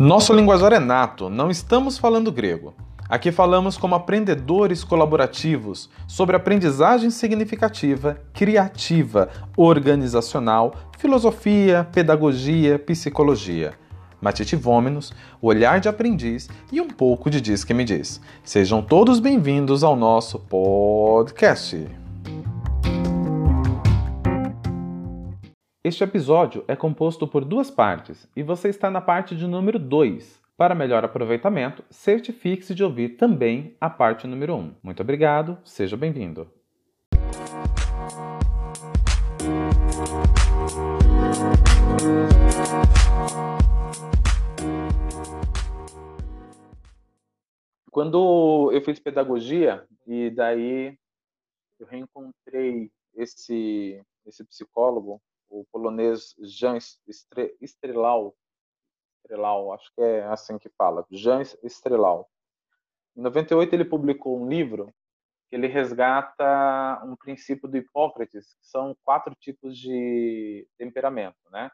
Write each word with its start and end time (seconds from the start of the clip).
Nosso 0.00 0.32
linguajar 0.32 0.72
é 0.72 0.78
nato, 0.78 1.28
não 1.28 1.50
estamos 1.50 1.98
falando 1.98 2.32
grego. 2.32 2.72
Aqui 3.06 3.30
falamos 3.30 3.76
como 3.76 3.94
aprendedores 3.94 4.82
colaborativos 4.82 5.90
sobre 6.08 6.34
aprendizagem 6.34 7.10
significativa, 7.10 8.18
criativa, 8.32 9.28
organizacional, 9.54 10.74
filosofia, 10.98 11.86
pedagogia, 11.92 12.78
psicologia. 12.78 13.74
Matite 14.22 14.56
Vômenos, 14.56 15.12
olhar 15.38 15.80
de 15.80 15.88
aprendiz 15.90 16.48
e 16.72 16.80
um 16.80 16.88
pouco 16.88 17.28
de 17.28 17.38
Diz 17.38 17.62
que 17.62 17.74
me 17.74 17.84
diz. 17.84 18.22
Sejam 18.42 18.80
todos 18.80 19.20
bem-vindos 19.20 19.84
ao 19.84 19.94
nosso 19.94 20.38
podcast. 20.38 21.99
Este 25.82 26.04
episódio 26.04 26.62
é 26.68 26.76
composto 26.76 27.26
por 27.26 27.42
duas 27.42 27.70
partes 27.70 28.28
e 28.36 28.42
você 28.42 28.68
está 28.68 28.90
na 28.90 29.00
parte 29.00 29.34
de 29.34 29.46
número 29.46 29.78
2. 29.78 30.38
Para 30.54 30.74
melhor 30.74 31.02
aproveitamento, 31.06 31.82
certifique-se 31.88 32.74
de 32.74 32.84
ouvir 32.84 33.16
também 33.16 33.74
a 33.80 33.88
parte 33.88 34.26
número 34.26 34.56
1. 34.56 34.58
Um. 34.58 34.74
Muito 34.82 35.00
obrigado, 35.02 35.56
seja 35.64 35.96
bem-vindo. 35.96 36.52
Quando 47.90 48.70
eu 48.70 48.82
fiz 48.82 49.00
pedagogia 49.00 49.86
e 50.06 50.28
daí 50.28 50.98
eu 51.78 51.86
reencontrei 51.86 52.92
esse 53.14 53.98
esse 54.26 54.44
psicólogo 54.44 55.18
o 55.50 55.66
polonês 55.72 56.34
Jan 56.40 56.78
Strelau, 57.60 58.34
Strelau, 59.24 59.72
acho 59.72 59.92
que 59.94 60.00
é 60.00 60.24
assim 60.24 60.58
que 60.58 60.70
fala, 60.70 61.04
Jan 61.10 61.42
Strelau. 61.42 62.30
Em 63.16 63.22
98 63.22 63.74
ele 63.74 63.84
publicou 63.84 64.40
um 64.40 64.48
livro 64.48 64.94
que 65.48 65.56
ele 65.56 65.66
resgata 65.66 67.02
um 67.04 67.16
princípio 67.16 67.68
do 67.68 67.76
Hipócrates, 67.76 68.54
que 68.54 68.66
são 68.66 68.96
quatro 69.04 69.34
tipos 69.34 69.76
de 69.76 70.66
temperamento, 70.78 71.36
né? 71.50 71.70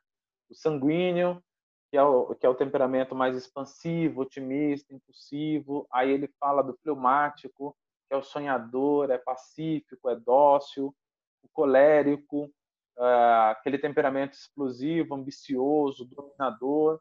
O 0.49 0.55
sanguíneo, 0.55 1.43
que 1.91 1.97
é 1.97 2.03
o, 2.03 2.35
que 2.35 2.47
é 2.47 2.49
o 2.49 2.55
temperamento 2.55 3.15
mais 3.15 3.37
expansivo, 3.37 4.23
otimista, 4.23 4.95
impulsivo. 4.95 5.87
Aí 5.93 6.11
ele 6.11 6.29
fala 6.41 6.63
do 6.63 6.77
fleumático, 6.83 7.77
que 8.09 8.15
é 8.15 8.17
o 8.17 8.23
sonhador, 8.23 9.11
é 9.11 9.19
pacífico, 9.19 10.09
é 10.09 10.17
dócil. 10.17 10.95
O 11.43 11.49
colérico, 11.53 12.51
uh, 12.99 13.51
aquele 13.51 13.79
temperamento 13.79 14.35
explosivo, 14.35 15.15
ambicioso, 15.15 16.05
dominador, 16.05 17.01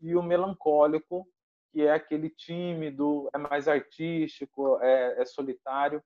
e 0.00 0.14
o 0.14 0.22
melancólico, 0.22 1.26
que 1.72 1.82
é 1.82 1.92
aquele 1.92 2.30
tímido, 2.30 3.28
é 3.34 3.38
mais 3.38 3.68
artístico, 3.68 4.78
é, 4.80 5.20
é 5.20 5.24
solitário, 5.24 6.02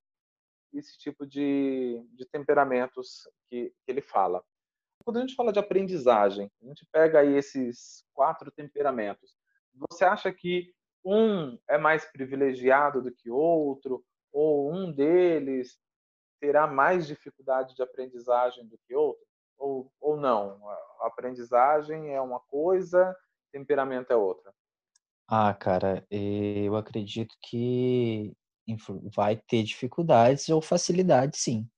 esse 0.72 0.96
tipo 0.98 1.26
de, 1.26 2.00
de 2.12 2.26
temperamentos 2.26 3.28
que, 3.48 3.72
que 3.84 3.90
ele 3.90 4.00
fala. 4.00 4.42
Quando 5.04 5.16
a 5.16 5.20
gente 5.20 5.34
fala 5.34 5.52
de 5.52 5.58
aprendizagem, 5.58 6.50
a 6.62 6.66
gente 6.66 6.86
pega 6.92 7.20
aí 7.20 7.34
esses 7.34 8.04
quatro 8.12 8.50
temperamentos. 8.50 9.34
Você 9.88 10.04
acha 10.04 10.32
que 10.32 10.72
um 11.04 11.58
é 11.68 11.78
mais 11.78 12.04
privilegiado 12.04 13.02
do 13.02 13.10
que 13.10 13.30
outro, 13.30 14.04
ou 14.32 14.72
um 14.72 14.92
deles 14.92 15.78
terá 16.40 16.66
mais 16.66 17.06
dificuldade 17.06 17.74
de 17.74 17.82
aprendizagem 17.82 18.66
do 18.66 18.78
que 18.86 18.94
outro? 18.94 19.29
Ou, 19.60 19.92
ou 20.00 20.16
não? 20.16 20.58
A 21.00 21.06
aprendizagem 21.06 22.12
é 22.12 22.20
uma 22.20 22.40
coisa, 22.40 23.14
temperamento 23.52 24.12
é 24.12 24.16
outra? 24.16 24.52
Ah, 25.28 25.54
cara, 25.54 26.04
eu 26.10 26.74
acredito 26.74 27.36
que 27.42 28.32
vai 29.14 29.36
ter 29.36 29.62
dificuldades 29.62 30.48
ou 30.48 30.60
facilidades, 30.60 31.40
sim. 31.40 31.68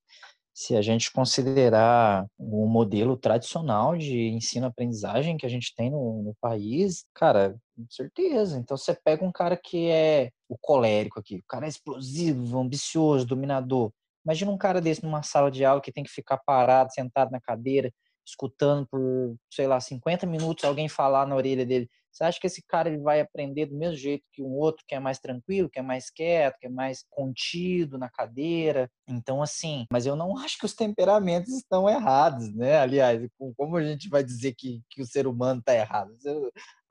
Se 0.55 0.77
a 0.77 0.83
gente 0.83 1.11
considerar 1.11 2.27
o 2.39 2.67
modelo 2.67 3.17
tradicional 3.17 3.97
de 3.97 4.29
ensino-aprendizagem 4.29 5.37
que 5.37 5.47
a 5.47 5.49
gente 5.49 5.75
tem 5.75 5.91
no, 5.91 6.23
no, 6.23 6.35
país, 6.41 7.07
cara, 7.15 7.57
com 7.75 7.87
certeza. 7.91 8.59
Então 8.59 8.77
você 8.77 8.95
pega 8.95 9.25
um 9.25 9.33
cara 9.33 9.57
que 9.57 9.89
é 9.89 10.31
o 10.49 10.59
colérico 10.59 11.19
aqui, 11.19 11.37
o 11.37 11.45
cara 11.49 11.65
é 11.67 11.69
explosivo, 11.69 12.59
ambicioso, 12.59 13.27
dominador. 13.27 13.91
Imagina 14.25 14.51
um 14.51 14.59
cara 14.59 14.81
desse 14.81 15.03
numa 15.03 15.23
sala 15.23 15.51
de 15.51 15.65
aula 15.65 15.81
que 15.81 15.93
tem 15.93 16.05
que 16.05 16.11
ficar 16.11 16.39
parado, 16.39 16.93
sentado 16.93 17.31
na 17.31 17.41
cadeira, 17.41 17.93
escutando 18.27 18.87
por, 18.87 19.37
sei 19.51 19.67
lá, 19.67 19.81
50 19.81 20.27
minutos 20.27 20.65
alguém 20.65 20.89
falar 20.89 21.27
na 21.27 21.35
orelha 21.37 21.67
dele. 21.67 21.89
Você 22.13 22.25
acha 22.25 22.39
que 22.39 22.47
esse 22.47 22.63
cara 22.69 22.91
ele 22.91 22.99
vai 22.99 23.21
aprender 23.21 23.67
do 23.67 23.77
mesmo 23.77 23.97
jeito 23.97 24.23
que 24.33 24.43
um 24.43 24.51
outro 24.51 24.85
que 24.87 24.95
é 24.95 25.01
mais 25.01 25.19
tranquilo, 25.19 25.71
que 25.71 25.79
é 25.79 25.83
mais 25.83 26.11
quieto, 26.11 26.59
que 26.61 26.67
é 26.67 26.71
mais 26.71 27.05
contido 27.09 27.97
na 27.97 28.11
cadeira? 28.11 28.91
Então, 29.09 29.43
assim, 29.43 29.87
mas 29.91 30.05
eu 30.05 30.15
não 30.15 30.37
acho 30.39 30.59
que 30.59 30.67
os 30.67 30.75
temperamentos 30.75 31.53
estão 31.55 31.89
errados, 31.89 32.55
né? 32.55 32.79
Aliás, 32.79 33.27
como 33.57 33.77
a 33.77 33.83
gente 33.83 34.09
vai 34.11 34.23
dizer 34.23 34.55
que, 34.55 34.83
que 34.91 35.01
o 35.01 35.07
ser 35.07 35.27
humano 35.27 35.61
está 35.61 35.75
errado? 35.75 36.15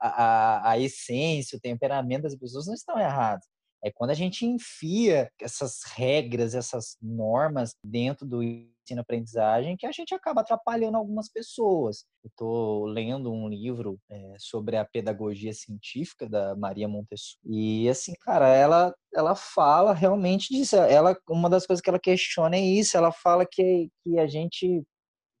A, 0.00 0.08
a, 0.08 0.70
a 0.72 0.78
essência, 0.78 1.56
o 1.56 1.60
temperamento 1.60 2.22
das 2.22 2.36
pessoas 2.36 2.66
não 2.66 2.74
estão 2.74 2.98
errados. 2.98 3.46
É 3.84 3.90
quando 3.90 4.10
a 4.10 4.14
gente 4.14 4.46
enfia 4.46 5.28
essas 5.40 5.80
regras, 5.94 6.54
essas 6.54 6.96
normas 7.00 7.74
dentro 7.84 8.26
do 8.26 8.42
ensino-aprendizagem 8.42 9.76
que 9.76 9.86
a 9.86 9.92
gente 9.92 10.14
acaba 10.14 10.40
atrapalhando 10.40 10.96
algumas 10.96 11.28
pessoas. 11.30 12.04
Eu 12.24 12.28
estou 12.28 12.84
lendo 12.86 13.32
um 13.32 13.48
livro 13.48 13.98
é, 14.10 14.34
sobre 14.38 14.76
a 14.76 14.84
pedagogia 14.84 15.52
científica 15.52 16.28
da 16.28 16.54
Maria 16.56 16.88
Montessori 16.88 17.40
e 17.44 17.88
assim, 17.88 18.12
cara, 18.20 18.48
ela 18.48 18.94
ela 19.14 19.34
fala 19.34 19.92
realmente 19.92 20.48
disso. 20.48 20.76
Ela 20.76 21.16
uma 21.28 21.50
das 21.50 21.66
coisas 21.66 21.82
que 21.82 21.90
ela 21.90 21.98
questiona 21.98 22.56
é 22.56 22.60
isso. 22.60 22.96
Ela 22.96 23.12
fala 23.12 23.46
que, 23.50 23.88
que 24.02 24.18
a 24.18 24.26
gente 24.26 24.82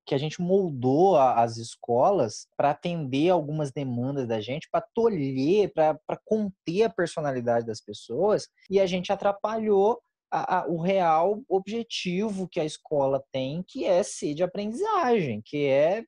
que 0.04 0.14
a 0.14 0.18
gente 0.18 0.40
moldou 0.40 1.16
a, 1.16 1.42
as 1.42 1.56
escolas 1.56 2.46
para 2.56 2.70
atender 2.70 3.30
algumas 3.30 3.70
demandas 3.70 4.26
da 4.26 4.40
gente, 4.40 4.68
para 4.70 4.84
tolher, 4.94 5.72
para 5.72 6.20
conter 6.24 6.84
a 6.84 6.90
personalidade 6.90 7.66
das 7.66 7.80
pessoas, 7.80 8.48
e 8.68 8.80
a 8.80 8.86
gente 8.86 9.12
atrapalhou 9.12 10.00
a, 10.30 10.60
a, 10.60 10.66
o 10.66 10.80
real 10.80 11.42
objetivo 11.48 12.48
que 12.48 12.58
a 12.58 12.64
escola 12.64 13.22
tem, 13.30 13.62
que 13.66 13.84
é 13.84 14.02
ser 14.02 14.34
de 14.34 14.42
aprendizagem, 14.42 15.42
que 15.44 15.66
é 15.66 16.04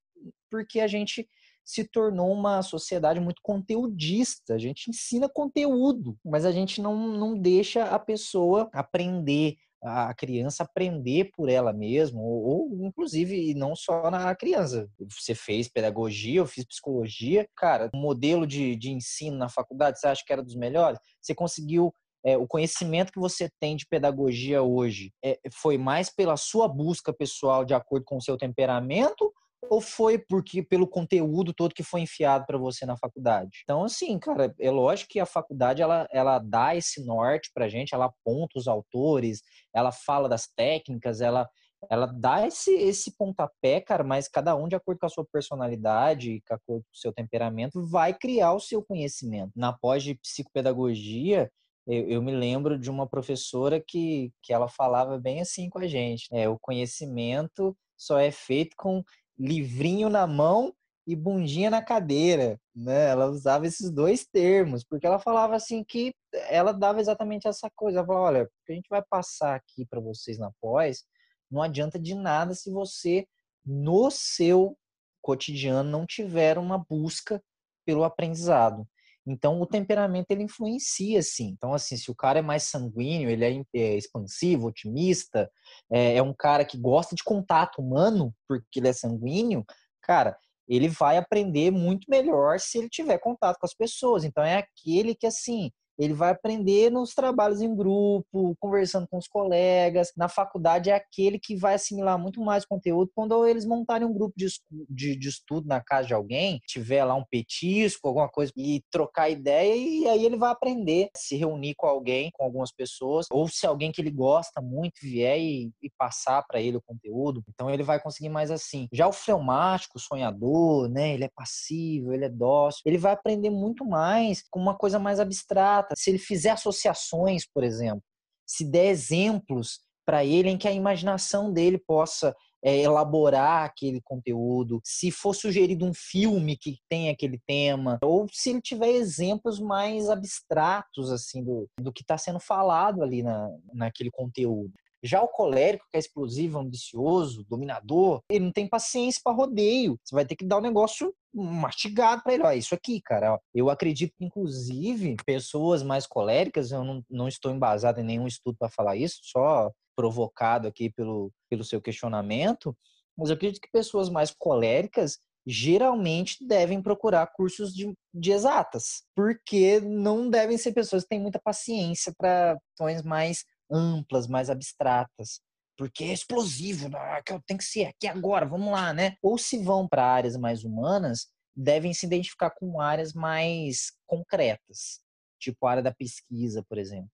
porque 0.51 0.81
a 0.81 0.87
gente 0.87 1.29
se 1.65 1.85
tornou 1.85 2.31
uma 2.33 2.63
sociedade 2.63 3.21
muito 3.21 3.41
conteudista. 3.43 4.55
A 4.55 4.59
gente 4.59 4.91
ensina 4.91 5.29
conteúdo, 5.29 6.17
mas 6.25 6.45
a 6.45 6.53
gente 6.53 6.81
não, 6.81 6.97
não 7.17 7.39
deixa 7.39 7.85
a 7.85 7.99
pessoa 7.99 8.69
aprender, 8.73 9.57
a 9.85 10.15
criança 10.15 10.63
aprender 10.63 11.31
por 11.37 11.49
ela 11.49 11.73
mesma, 11.73 12.21
ou, 12.21 12.43
ou, 12.43 12.87
inclusive 12.87 13.55
não 13.55 13.77
só 13.77 14.11
na 14.11 14.35
criança. 14.35 14.89
Você 15.11 15.35
fez 15.35 15.69
pedagogia, 15.69 16.41
eu 16.41 16.47
fiz 16.47 16.65
psicologia. 16.65 17.47
Cara, 17.55 17.91
o 17.93 17.99
modelo 17.99 18.47
de, 18.47 18.75
de 18.77 18.91
ensino 18.91 19.37
na 19.37 19.49
faculdade, 19.49 20.01
você 20.01 20.07
acha 20.07 20.23
que 20.27 20.33
era 20.33 20.43
dos 20.43 20.57
melhores? 20.57 20.99
Você 21.21 21.35
conseguiu. 21.35 21.93
É, 22.27 22.39
o 22.39 22.47
conhecimento 22.47 23.13
que 23.13 23.21
você 23.21 23.51
tem 23.61 23.77
de 23.77 23.87
pedagogia 23.87 24.63
hoje 24.63 25.13
é, 25.23 25.39
foi 25.53 25.77
mais 25.77 26.09
pela 26.09 26.39
sua 26.39 26.67
busca 26.67 27.13
pessoal 27.13 27.67
de 27.67 27.75
acordo 27.75 28.03
com 28.07 28.17
o 28.17 28.23
seu 28.23 28.39
temperamento 28.39 29.31
ou 29.71 29.81
foi 29.81 30.19
porque 30.19 30.63
pelo 30.63 30.87
conteúdo 30.87 31.53
todo 31.53 31.75
que 31.75 31.83
foi 31.83 32.03
enfiado 32.03 32.47
para 32.47 32.59
você 32.59 32.87
na 32.87 32.97
faculdade? 32.97 33.61
Então, 33.63 33.85
assim, 33.85 34.19
cara, 34.19 34.55
é 34.61 34.71
lógico 34.71 35.11
que 35.11 35.21
a 35.21 35.27
faculdade 35.27 35.83
ela, 35.83 36.07
ela 36.13 36.39
dá 36.39 36.75
esse 36.75 37.05
norte 37.05 37.51
pra 37.55 37.69
gente, 37.69 37.95
ela 37.95 38.07
aponta 38.07 38.59
os 38.59 38.69
autores, 38.69 39.43
ela 39.75 39.93
fala 39.93 40.29
das 40.29 40.47
técnicas, 40.47 41.21
ela 41.21 41.49
ela 41.91 42.07
dá 42.07 42.47
esse, 42.47 42.73
esse 42.73 43.17
pontapé, 43.17 43.81
cara, 43.81 44.03
mas 44.03 44.29
cada 44.29 44.57
um, 44.57 44.69
de 44.69 44.75
acordo 44.75 44.99
com 45.01 45.07
a 45.07 45.11
sua 45.11 45.27
personalidade, 45.31 46.41
de 46.41 46.43
acordo 46.49 46.83
com 46.83 46.91
o 46.93 46.97
seu 46.97 47.13
temperamento, 47.13 47.87
vai 47.87 48.15
criar 48.15 48.55
o 48.55 48.61
seu 48.61 48.83
conhecimento. 48.83 49.53
Na 49.55 49.73
pós 49.73 50.03
de 50.03 50.15
psicopedagogia, 50.15 51.51
eu, 51.87 52.09
eu, 52.09 52.23
me 52.23 52.33
lembro 52.33 52.79
de 52.79 52.91
uma 52.91 53.07
professora 53.07 53.83
que, 53.87 54.33
que 54.43 54.53
ela 54.53 54.69
falava 54.69 55.19
bem 55.19 55.41
assim 55.41 55.69
com 55.69 55.79
a 55.79 55.87
gente. 55.87 56.27
É, 56.33 56.49
o 56.49 56.59
conhecimento 56.59 57.77
só 57.97 58.19
é 58.19 58.31
feito 58.31 58.75
com 58.77 59.03
livrinho 59.39 60.09
na 60.09 60.27
mão 60.27 60.75
e 61.07 61.15
bundinha 61.15 61.71
na 61.71 61.83
cadeira, 61.83 62.59
né? 62.75 63.11
Ela 63.11 63.27
usava 63.27 63.67
esses 63.67 63.91
dois 63.91 64.27
termos, 64.27 64.83
porque 64.85 65.07
ela 65.07 65.19
falava 65.19 65.55
assim 65.55 65.85
que 65.85 66.15
ela 66.49 66.73
dava 66.73 67.01
exatamente 67.01 67.47
essa 67.47 67.71
coisa. 67.75 67.99
Ela 67.99 68.07
falava, 68.07 68.25
olha, 68.27 68.43
o 68.45 68.49
que 68.65 68.73
a 68.73 68.75
gente 68.75 68.89
vai 68.89 69.03
passar 69.03 69.55
aqui 69.55 69.85
para 69.87 70.01
vocês 70.01 70.39
na 70.39 70.51
pós, 70.61 71.05
não 71.51 71.63
adianta 71.63 71.99
de 71.99 72.15
nada 72.15 72.55
se 72.55 72.71
você 72.71 73.27
no 73.65 74.11
seu 74.11 74.77
cotidiano 75.23 75.91
não 75.91 76.07
tiver 76.07 76.59
uma 76.59 76.79
busca 76.79 77.43
pelo 77.85 78.05
aprendizado. 78.05 78.87
Então, 79.27 79.61
o 79.61 79.67
temperamento 79.67 80.31
ele 80.31 80.43
influencia, 80.43 81.23
sim. 81.23 81.49
Então, 81.57 81.73
assim, 81.73 81.97
se 81.97 82.11
o 82.11 82.15
cara 82.15 82.41
é 82.41 82.43
mais 82.43 82.65
sanguíneo, 82.65 83.31
ele 83.31 83.45
é, 83.45 83.63
é 83.75 83.97
expansivo, 83.97 84.67
otimista, 84.69 85.51
é, 85.91 86.17
é, 86.17 86.23
um 86.23 86.35
cara 86.35 86.65
que 86.65 86.77
gosta 86.77 87.15
de 87.15 87.25
contato 87.25 87.81
humano, 87.81 88.35
porque 88.47 88.81
ele 88.81 88.89
é 88.89 88.93
sanguíneo, 88.93 89.65
cara, 90.03 90.37
ele 90.69 90.89
vai 90.89 91.17
aprender 91.17 91.71
muito 91.71 92.07
melhor 92.09 92.59
se 92.61 92.79
ele 92.79 92.89
tiver 92.89 93.19
contato 93.19 93.59
com 93.59 93.67
as 93.67 93.75
pessoas. 93.75 94.25
Então 94.25 94.43
é 94.45 94.57
aquele 94.57 95.15
que 95.15 95.27
assim, 95.27 95.71
ele 95.99 96.13
vai 96.13 96.31
aprender 96.31 96.91
nos 96.91 97.15
trabalhos 97.15 97.61
em 97.61 97.75
grupo, 97.75 98.57
conversando 98.59 99.07
com 99.09 99.19
os 99.19 99.29
colegas. 99.29 100.13
Na 100.17 100.29
faculdade 100.29 100.91
é 100.91 100.95
aquele 100.95 101.39
que 101.39 101.57
vai 101.57 101.75
assimilar 101.75 102.19
muito 102.19 102.41
mais 102.41 102.65
conteúdo 102.65 103.11
quando 103.15 103.47
eles 103.47 103.65
montarem 103.65 104.07
um 104.07 104.13
grupo 104.13 104.35
de, 104.37 104.47
de, 104.89 105.17
de 105.17 105.29
estudo 105.29 105.67
na 105.67 105.81
casa 105.81 106.09
de 106.09 106.15
alguém, 106.15 106.61
tiver 106.67 107.05
lá 107.05 107.15
um 107.15 107.25
petisco, 107.25 108.09
alguma 108.09 108.29
coisa, 108.29 108.53
e 108.57 108.83
trocar 108.91 109.31
ideia, 109.31 109.75
e 109.75 110.09
aí 110.09 110.25
ele 110.25 110.37
vai 110.37 110.51
aprender 110.51 111.11
a 111.15 111.19
se 111.19 111.37
reunir 111.37 111.75
com 111.77 111.87
alguém, 111.87 112.31
com 112.33 112.45
algumas 112.45 112.73
pessoas, 112.73 113.27
ou 113.31 113.49
se 113.49 113.67
alguém 113.67 113.93
que 113.93 114.01
ele 114.01 114.11
gosta 114.11 114.61
muito 114.61 115.01
vier 115.03 115.39
e, 115.39 115.73
e 115.83 115.91
passar 115.97 116.43
para 116.47 116.61
ele 116.61 116.77
o 116.77 116.83
conteúdo. 116.83 117.43
Então 117.49 117.71
ele 117.71 117.83
vai 117.83 118.01
conseguir 118.01 118.29
mais 118.29 118.51
assim. 118.51 118.89
Já 118.93 119.07
o 119.07 119.13
fleumático, 119.13 119.99
o 119.99 120.01
sonhador, 120.01 120.89
né? 120.89 121.15
Ele 121.15 121.25
é 121.25 121.31
passivo, 121.35 122.13
ele 122.13 122.25
é 122.25 122.29
dócil, 122.29 122.83
ele 122.85 122.99
vai 122.99 123.13
aprender 123.13 123.51
muito 123.51 123.85
mais 123.85 124.43
com 124.51 124.61
uma 124.61 124.75
coisa 124.75 124.99
mais 124.99 125.21
abstrata 125.21 125.84
se 125.97 126.11
ele 126.11 126.19
fizer 126.19 126.51
associações, 126.51 127.47
por 127.47 127.65
exemplo, 127.65 128.03
se 128.47 128.65
der 128.65 128.87
exemplos 128.87 129.81
para 130.07 130.25
ele 130.25 130.51
em 130.51 130.59
que 130.59 130.69
a 130.69 130.73
imaginação 130.73 131.53
dele 131.53 131.79
possa 131.79 132.35
é, 132.63 132.79
elaborar 132.81 133.65
aquele 133.65 134.01
conteúdo, 134.03 134.81
se 134.83 135.11
for 135.11 135.35
sugerido 135.35 135.85
um 135.85 135.93
filme 135.95 136.57
que 136.57 136.79
tem 136.89 137.11
aquele 137.11 137.39
tema, 137.47 137.99
ou 138.03 138.27
se 138.33 138.51
ele 138.51 138.61
tiver 138.63 138.89
exemplos 138.89 139.61
mais 139.61 140.09
abstratos 140.09 141.13
assim 141.13 141.45
do, 141.45 141.69
do 141.79 141.93
que 141.93 142.03
está 142.03 142.17
sendo 142.17 142.41
falado 142.41 143.03
ali 143.03 143.23
na, 143.23 143.49
naquele 143.73 144.11
conteúdo. 144.11 144.73
Já 145.05 145.23
o 145.23 145.29
colérico, 145.29 145.85
que 145.91 145.97
é 145.97 146.01
explosivo, 146.01 146.59
ambicioso, 146.59 147.45
dominador, 147.45 148.23
ele 148.29 148.47
não 148.47 148.53
tem 148.53 148.67
paciência 148.67 149.21
para 149.23 149.37
rodeio. 149.37 149.99
Você 150.03 150.15
vai 150.15 150.25
ter 150.25 150.35
que 150.35 150.47
dar 150.47 150.57
o 150.57 150.59
um 150.61 150.63
negócio 150.63 151.15
mastigado 151.33 152.23
para 152.23 152.33
ele. 152.33 152.43
Ó, 152.43 152.53
isso 152.53 152.75
aqui, 152.75 153.03
cara. 153.03 153.35
Ó. 153.35 153.39
Eu 153.55 153.69
acredito 153.69 154.15
que, 154.17 154.25
inclusive, 154.25 155.17
pessoas 155.27 155.83
mais 155.83 156.07
coléricas, 156.07 156.73
eu 156.73 156.83
não, 156.83 157.05
não 157.11 157.29
estou 157.29 157.53
embasado 157.53 158.01
em 158.01 158.05
nenhum 158.05 158.27
estudo 158.27 158.57
para 158.59 158.71
falar 158.71 158.97
isso, 158.97 159.21
só 159.23 159.71
provocado 159.95 160.67
aqui 160.67 160.91
pelo, 160.91 161.31
pelo 161.51 161.65
seu 161.65 161.81
questionamento, 161.81 162.77
mas 163.17 163.29
eu 163.29 163.37
acredito 163.37 163.61
que 163.61 163.71
pessoas 163.71 164.09
mais 164.09 164.35
coléricas 164.37 165.19
geralmente 165.47 166.45
devem 166.47 166.83
procurar 166.83 167.27
cursos 167.27 167.75
de, 167.75 167.93
de, 168.13 168.33
exatas, 168.33 169.03
porque 169.15 169.79
não 169.81 170.31
devem 170.31 170.57
ser 170.57 170.73
pessoas 170.73 171.03
que 171.03 171.11
têm 171.11 171.21
muita 171.21 171.39
paciência 171.39 172.13
para 172.17 172.59
questões 172.71 173.03
mais 173.03 173.45
amplas, 173.71 174.27
mais 174.27 174.51
abstratas. 174.51 175.41
Porque 175.77 176.05
é 176.05 176.13
explosivo, 176.13 176.89
né? 176.89 177.21
que 177.23 177.39
tem 177.47 177.57
que 177.57 177.65
ser 177.65 177.87
aqui 177.87 178.07
agora, 178.07 178.47
vamos 178.47 178.73
lá, 178.73 178.93
né? 178.93 179.17
Ou 179.21 179.37
se 179.37 179.59
vão 179.59 179.89
para 179.89 180.07
áreas 180.07 180.37
mais 180.37 180.65
humanas, 180.65 181.29
devem 181.55 181.93
se 181.93 182.07
identificar 182.07 182.51
com 182.51 182.81
áreas 182.81 183.13
mais 183.13 183.93
concretas, 184.07 185.01
tipo 185.39 185.67
a 185.67 185.73
área 185.73 185.83
da 185.83 185.93
pesquisa, 185.93 186.65
por 186.69 186.79
exemplo. 186.79 187.11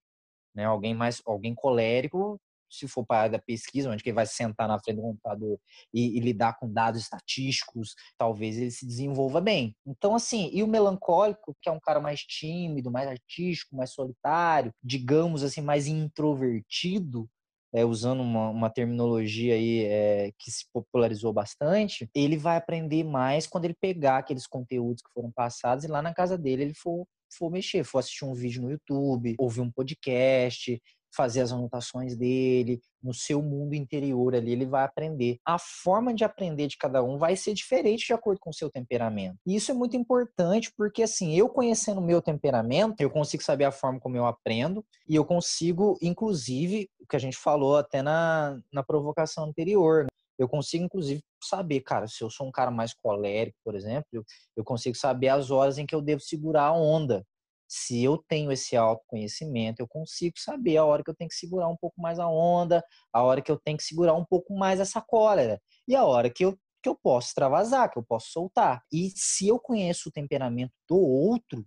Né? 0.53 0.65
Alguém 0.65 0.93
mais, 0.93 1.21
alguém 1.25 1.55
colérico 1.55 2.39
se 2.71 2.87
for 2.87 3.05
para 3.05 3.17
a 3.17 3.19
área 3.21 3.31
da 3.33 3.39
pesquisa, 3.39 3.89
onde 3.89 4.01
ele 4.03 4.13
vai 4.13 4.25
sentar 4.25 4.67
na 4.67 4.79
frente 4.79 4.97
do 4.97 5.01
computador 5.01 5.59
e, 5.93 6.17
e, 6.17 6.19
lidar 6.19 6.57
com 6.57 6.71
dados 6.71 7.01
estatísticos, 7.01 7.95
talvez 8.17 8.57
ele 8.57 8.71
se 8.71 8.85
desenvolva 8.85 9.41
bem. 9.41 9.75
Então, 9.85 10.15
assim, 10.15 10.49
e 10.53 10.63
o 10.63 10.67
melancólico, 10.67 11.55
que 11.61 11.69
é 11.69 11.71
um 11.71 11.79
cara 11.79 11.99
mais 11.99 12.21
tímido, 12.21 12.89
mais 12.89 13.07
artístico, 13.07 13.75
mais 13.75 13.91
solitário, 13.91 14.73
digamos 14.83 15.43
assim, 15.43 15.61
mais 15.61 15.87
introvertido, 15.87 17.29
é, 17.73 17.85
usando 17.85 18.21
uma, 18.21 18.49
uma, 18.49 18.69
terminologia 18.69 19.53
aí 19.53 19.85
é, 19.85 20.31
que 20.37 20.51
se 20.51 20.65
popularizou 20.73 21.31
bastante, 21.31 22.09
ele 22.13 22.37
vai 22.37 22.57
aprender 22.57 23.03
mais 23.03 23.47
quando 23.47 23.65
ele 23.65 23.73
pegar 23.73 24.17
aqueles 24.17 24.45
conteúdos 24.45 25.01
que 25.01 25.13
foram 25.13 25.31
passados 25.31 25.85
e 25.85 25.87
lá 25.87 26.01
na 26.01 26.13
casa 26.13 26.37
dele 26.37 26.63
ele 26.63 26.73
for, 26.73 27.07
for 27.33 27.49
mexer, 27.49 27.83
for 27.83 27.99
assistir 27.99 28.25
um 28.25 28.33
vídeo 28.33 28.61
no 28.61 28.71
YouTube, 28.71 29.35
ouvir 29.39 29.61
um 29.61 29.71
podcast, 29.71 30.81
fazer 31.13 31.41
as 31.41 31.51
anotações 31.51 32.15
dele, 32.15 32.81
no 33.01 33.13
seu 33.13 33.41
mundo 33.41 33.73
interior 33.73 34.35
ali, 34.35 34.51
ele 34.51 34.65
vai 34.65 34.83
aprender. 34.83 35.37
A 35.45 35.57
forma 35.57 36.13
de 36.13 36.23
aprender 36.23 36.67
de 36.67 36.77
cada 36.77 37.03
um 37.03 37.17
vai 37.17 37.35
ser 37.35 37.53
diferente 37.53 38.05
de 38.05 38.13
acordo 38.13 38.39
com 38.39 38.49
o 38.49 38.53
seu 38.53 38.69
temperamento. 38.69 39.37
E 39.45 39.55
isso 39.55 39.71
é 39.71 39.73
muito 39.73 39.97
importante 39.97 40.71
porque, 40.77 41.03
assim, 41.03 41.35
eu 41.35 41.49
conhecendo 41.49 41.99
o 41.99 42.03
meu 42.03 42.21
temperamento, 42.21 43.01
eu 43.01 43.09
consigo 43.09 43.43
saber 43.43 43.65
a 43.65 43.71
forma 43.71 43.99
como 43.99 44.17
eu 44.17 44.25
aprendo 44.25 44.85
e 45.07 45.15
eu 45.15 45.25
consigo, 45.25 45.97
inclusive, 46.01 46.89
o 46.99 47.07
que 47.07 47.15
a 47.15 47.19
gente 47.19 47.37
falou 47.37 47.77
até 47.77 48.01
na, 48.01 48.59
na 48.71 48.83
provocação 48.83 49.45
anterior, 49.45 50.03
né? 50.03 50.09
eu 50.37 50.47
consigo, 50.47 50.85
inclusive, 50.85 51.21
saber, 51.43 51.81
cara, 51.81 52.07
se 52.07 52.23
eu 52.23 52.29
sou 52.29 52.47
um 52.47 52.51
cara 52.51 52.71
mais 52.71 52.93
colérico, 52.93 53.57
por 53.63 53.75
exemplo, 53.75 54.07
eu, 54.11 54.23
eu 54.55 54.63
consigo 54.63 54.95
saber 54.95 55.29
as 55.29 55.51
horas 55.51 55.77
em 55.77 55.85
que 55.85 55.93
eu 55.93 56.01
devo 56.01 56.21
segurar 56.21 56.65
a 56.65 56.73
onda 56.73 57.25
se 57.73 58.03
eu 58.03 58.17
tenho 58.17 58.51
esse 58.51 58.75
autoconhecimento, 58.75 59.81
eu 59.81 59.87
consigo 59.87 60.37
saber 60.37 60.75
a 60.75 60.83
hora 60.83 61.01
que 61.01 61.09
eu 61.09 61.15
tenho 61.15 61.29
que 61.29 61.37
segurar 61.37 61.69
um 61.69 61.77
pouco 61.77 62.01
mais 62.01 62.19
a 62.19 62.27
onda, 62.27 62.83
a 63.13 63.23
hora 63.23 63.41
que 63.41 63.49
eu 63.49 63.57
tenho 63.57 63.77
que 63.77 63.83
segurar 63.85 64.13
um 64.13 64.25
pouco 64.25 64.53
mais 64.53 64.81
essa 64.81 65.01
cólera 65.01 65.57
e 65.87 65.95
a 65.95 66.03
hora 66.03 66.29
que 66.29 66.43
eu, 66.43 66.59
que 66.83 66.89
eu 66.89 66.97
posso 67.01 67.29
extravasar, 67.29 67.89
que 67.89 67.97
eu 67.97 68.03
posso 68.03 68.29
soltar. 68.29 68.83
E 68.91 69.11
se 69.15 69.47
eu 69.47 69.57
conheço 69.57 70.09
o 70.09 70.11
temperamento 70.11 70.73
do 70.85 70.97
outro, 70.97 71.65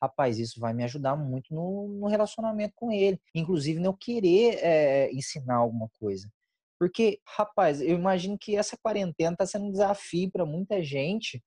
rapaz, 0.00 0.38
isso 0.38 0.60
vai 0.60 0.72
me 0.72 0.84
ajudar 0.84 1.16
muito 1.16 1.52
no, 1.52 1.88
no 1.88 2.06
relacionamento 2.06 2.74
com 2.76 2.92
ele. 2.92 3.20
Inclusive, 3.34 3.82
eu 3.82 3.92
querer 3.92 4.54
é, 4.62 5.10
ensinar 5.12 5.56
alguma 5.56 5.88
coisa. 5.98 6.30
Porque, 6.78 7.20
rapaz, 7.26 7.80
eu 7.80 7.96
imagino 7.96 8.38
que 8.38 8.54
essa 8.54 8.78
quarentena 8.80 9.32
está 9.32 9.44
sendo 9.44 9.66
um 9.66 9.72
desafio 9.72 10.30
para 10.30 10.46
muita 10.46 10.80
gente, 10.80 11.42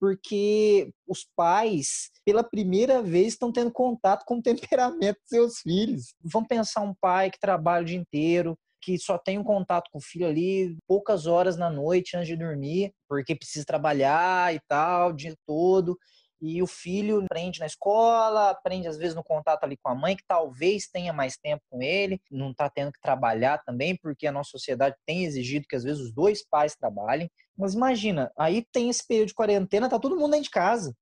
porque 0.00 0.92
os 1.06 1.26
pais, 1.36 2.10
pela 2.24 2.44
primeira 2.44 3.02
vez, 3.02 3.28
estão 3.28 3.52
tendo 3.52 3.70
contato 3.70 4.24
com 4.24 4.38
o 4.38 4.42
temperamento 4.42 5.18
dos 5.20 5.28
seus 5.28 5.58
filhos. 5.60 6.14
Vamos 6.22 6.48
pensar 6.48 6.82
um 6.82 6.94
pai 7.00 7.30
que 7.30 7.38
trabalha 7.38 7.82
o 7.82 7.86
dia 7.86 7.98
inteiro, 7.98 8.56
que 8.82 8.98
só 8.98 9.18
tem 9.18 9.38
um 9.38 9.44
contato 9.44 9.90
com 9.90 9.98
o 9.98 10.02
filho 10.02 10.26
ali 10.26 10.76
poucas 10.86 11.26
horas 11.26 11.56
na 11.56 11.68
noite 11.68 12.16
antes 12.16 12.28
de 12.28 12.36
dormir, 12.36 12.92
porque 13.08 13.34
precisa 13.34 13.64
trabalhar 13.64 14.54
e 14.54 14.60
tal, 14.68 15.10
o 15.10 15.12
dia 15.12 15.34
todo 15.46 15.98
e 16.40 16.62
o 16.62 16.66
filho 16.66 17.22
aprende 17.24 17.60
na 17.60 17.66
escola, 17.66 18.50
aprende 18.50 18.86
às 18.86 18.96
vezes 18.96 19.14
no 19.14 19.24
contato 19.24 19.64
ali 19.64 19.76
com 19.76 19.88
a 19.90 19.94
mãe, 19.94 20.16
que 20.16 20.24
talvez 20.26 20.86
tenha 20.88 21.12
mais 21.12 21.36
tempo 21.36 21.62
com 21.70 21.82
ele, 21.82 22.20
não 22.30 22.50
está 22.50 22.68
tendo 22.68 22.92
que 22.92 23.00
trabalhar 23.00 23.58
também, 23.64 23.96
porque 23.96 24.26
a 24.26 24.32
nossa 24.32 24.50
sociedade 24.50 24.96
tem 25.06 25.24
exigido 25.24 25.66
que 25.68 25.76
às 25.76 25.84
vezes 25.84 26.00
os 26.00 26.12
dois 26.12 26.46
pais 26.46 26.76
trabalhem. 26.76 27.30
Mas 27.56 27.74
imagina, 27.74 28.30
aí 28.38 28.64
tem 28.72 28.90
esse 28.90 29.06
período 29.06 29.28
de 29.28 29.34
quarentena, 29.34 29.88
tá 29.88 29.98
todo 29.98 30.16
mundo 30.16 30.32
dentro 30.32 30.44
de 30.44 30.50
casa. 30.50 30.94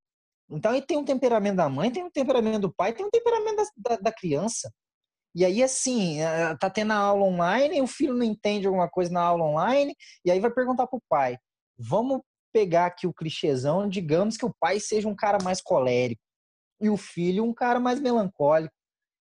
Então 0.51 0.73
aí 0.73 0.83
tem 0.83 0.97
um 0.97 1.05
temperamento 1.05 1.57
da 1.57 1.69
mãe, 1.69 1.91
tem 1.91 2.05
um 2.05 2.11
temperamento 2.11 2.61
do 2.61 2.75
pai, 2.75 2.93
tem 2.93 3.05
um 3.05 3.11
temperamento 3.11 3.57
da, 3.57 3.97
da, 3.97 4.03
da 4.03 4.13
criança. 4.13 4.71
E 5.35 5.45
aí, 5.45 5.63
assim, 5.65 6.21
eh, 6.21 6.57
tá 6.61 6.71
tendo 6.71 6.93
a 6.93 6.97
aula 6.97 7.25
online, 7.25 7.83
o 7.83 7.89
filho 7.89 8.15
não 8.15 8.25
entende 8.25 8.67
alguma 8.69 8.89
coisa 8.89 9.11
na 9.13 9.21
aula 9.21 9.45
online, 9.45 9.93
e 10.25 10.31
aí 10.31 10.39
vai 10.39 10.51
perguntar 10.51 10.87
pro 10.87 11.03
pai: 11.09 11.37
vamos 11.77 12.21
pegar 12.55 12.87
aqui 12.87 13.05
o 13.05 13.13
clichêzão, 13.13 13.89
digamos 13.89 14.37
que 14.37 14.47
o 14.47 14.55
pai 14.61 14.79
seja 14.79 15.09
um 15.09 15.17
cara 15.17 15.39
mais 15.43 15.61
colérico 15.61 16.23
e 16.81 16.89
o 16.89 16.97
filho 16.97 17.45
um 17.45 17.53
cara 17.53 17.81
mais 17.81 18.01
melancólico. 18.01 18.73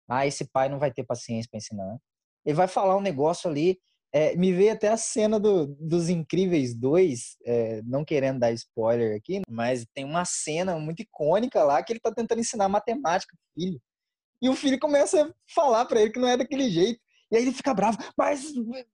Ah, 0.08 0.24
esse 0.24 0.48
pai 0.48 0.68
não 0.68 0.78
vai 0.78 0.92
ter 0.92 1.04
paciência 1.04 1.48
para 1.50 1.58
ensinar. 1.58 1.98
Ele 2.46 2.54
vai 2.54 2.68
falar 2.68 2.96
um 2.96 3.00
negócio 3.00 3.50
ali. 3.50 3.78
É, 4.10 4.34
me 4.36 4.52
veio 4.52 4.72
até 4.72 4.88
a 4.88 4.96
cena 4.96 5.38
do, 5.38 5.66
dos 5.66 6.08
Incríveis 6.08 6.74
2, 6.74 7.36
é, 7.44 7.82
não 7.82 8.04
querendo 8.04 8.38
dar 8.38 8.52
spoiler 8.52 9.14
aqui, 9.16 9.42
mas 9.50 9.84
tem 9.92 10.02
uma 10.02 10.24
cena 10.24 10.78
muito 10.78 11.02
icônica 11.02 11.62
lá 11.62 11.82
que 11.82 11.92
ele 11.92 12.00
tá 12.00 12.10
tentando 12.10 12.40
ensinar 12.40 12.70
matemática 12.70 13.36
pro 13.36 13.62
filho. 13.62 13.80
E 14.40 14.48
o 14.48 14.54
filho 14.54 14.78
começa 14.78 15.22
a 15.22 15.34
falar 15.52 15.84
para 15.84 16.00
ele 16.00 16.10
que 16.10 16.20
não 16.20 16.28
é 16.28 16.38
daquele 16.38 16.70
jeito. 16.70 17.00
E 17.30 17.36
aí 17.36 17.42
ele 17.42 17.52
fica 17.52 17.74
bravo, 17.74 17.98
mas 18.16 18.44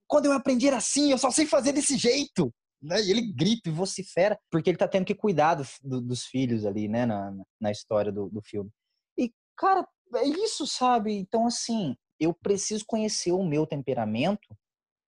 quando 0.09 0.27
eu 0.27 0.33
aprendi 0.33 0.67
era 0.67 0.79
assim, 0.79 1.13
eu 1.13 1.19
só 1.19 1.31
sei 1.31 1.47
fazer 1.47 1.73
desse 1.73 1.97
jeito 1.97 2.53
né? 2.85 3.03
E 3.03 3.11
ele 3.11 3.23
grita 3.33 3.69
e 3.69 3.73
vocifera, 3.73 4.39
porque 4.51 4.71
ele 4.71 4.77
tá 4.77 4.87
tendo 4.87 5.05
que 5.05 5.15
cuidar 5.15 5.55
do, 5.55 5.65
do, 5.83 6.01
dos 6.01 6.25
filhos 6.25 6.65
ali, 6.67 6.89
né, 6.89 7.07
na, 7.07 7.35
na 7.61 7.71
história 7.71 8.13
do, 8.13 8.29
do 8.29 8.43
filme. 8.43 8.71
E, 9.19 9.33
cara, 9.57 9.87
é 10.17 10.25
isso, 10.25 10.67
sabe? 10.67 11.13
Então, 11.13 11.47
assim, 11.47 11.97
eu 12.21 12.35
preciso 12.35 12.85
conhecer 12.87 13.33
o 13.33 13.45
meu 13.45 13.67
temperamento 13.67 14.55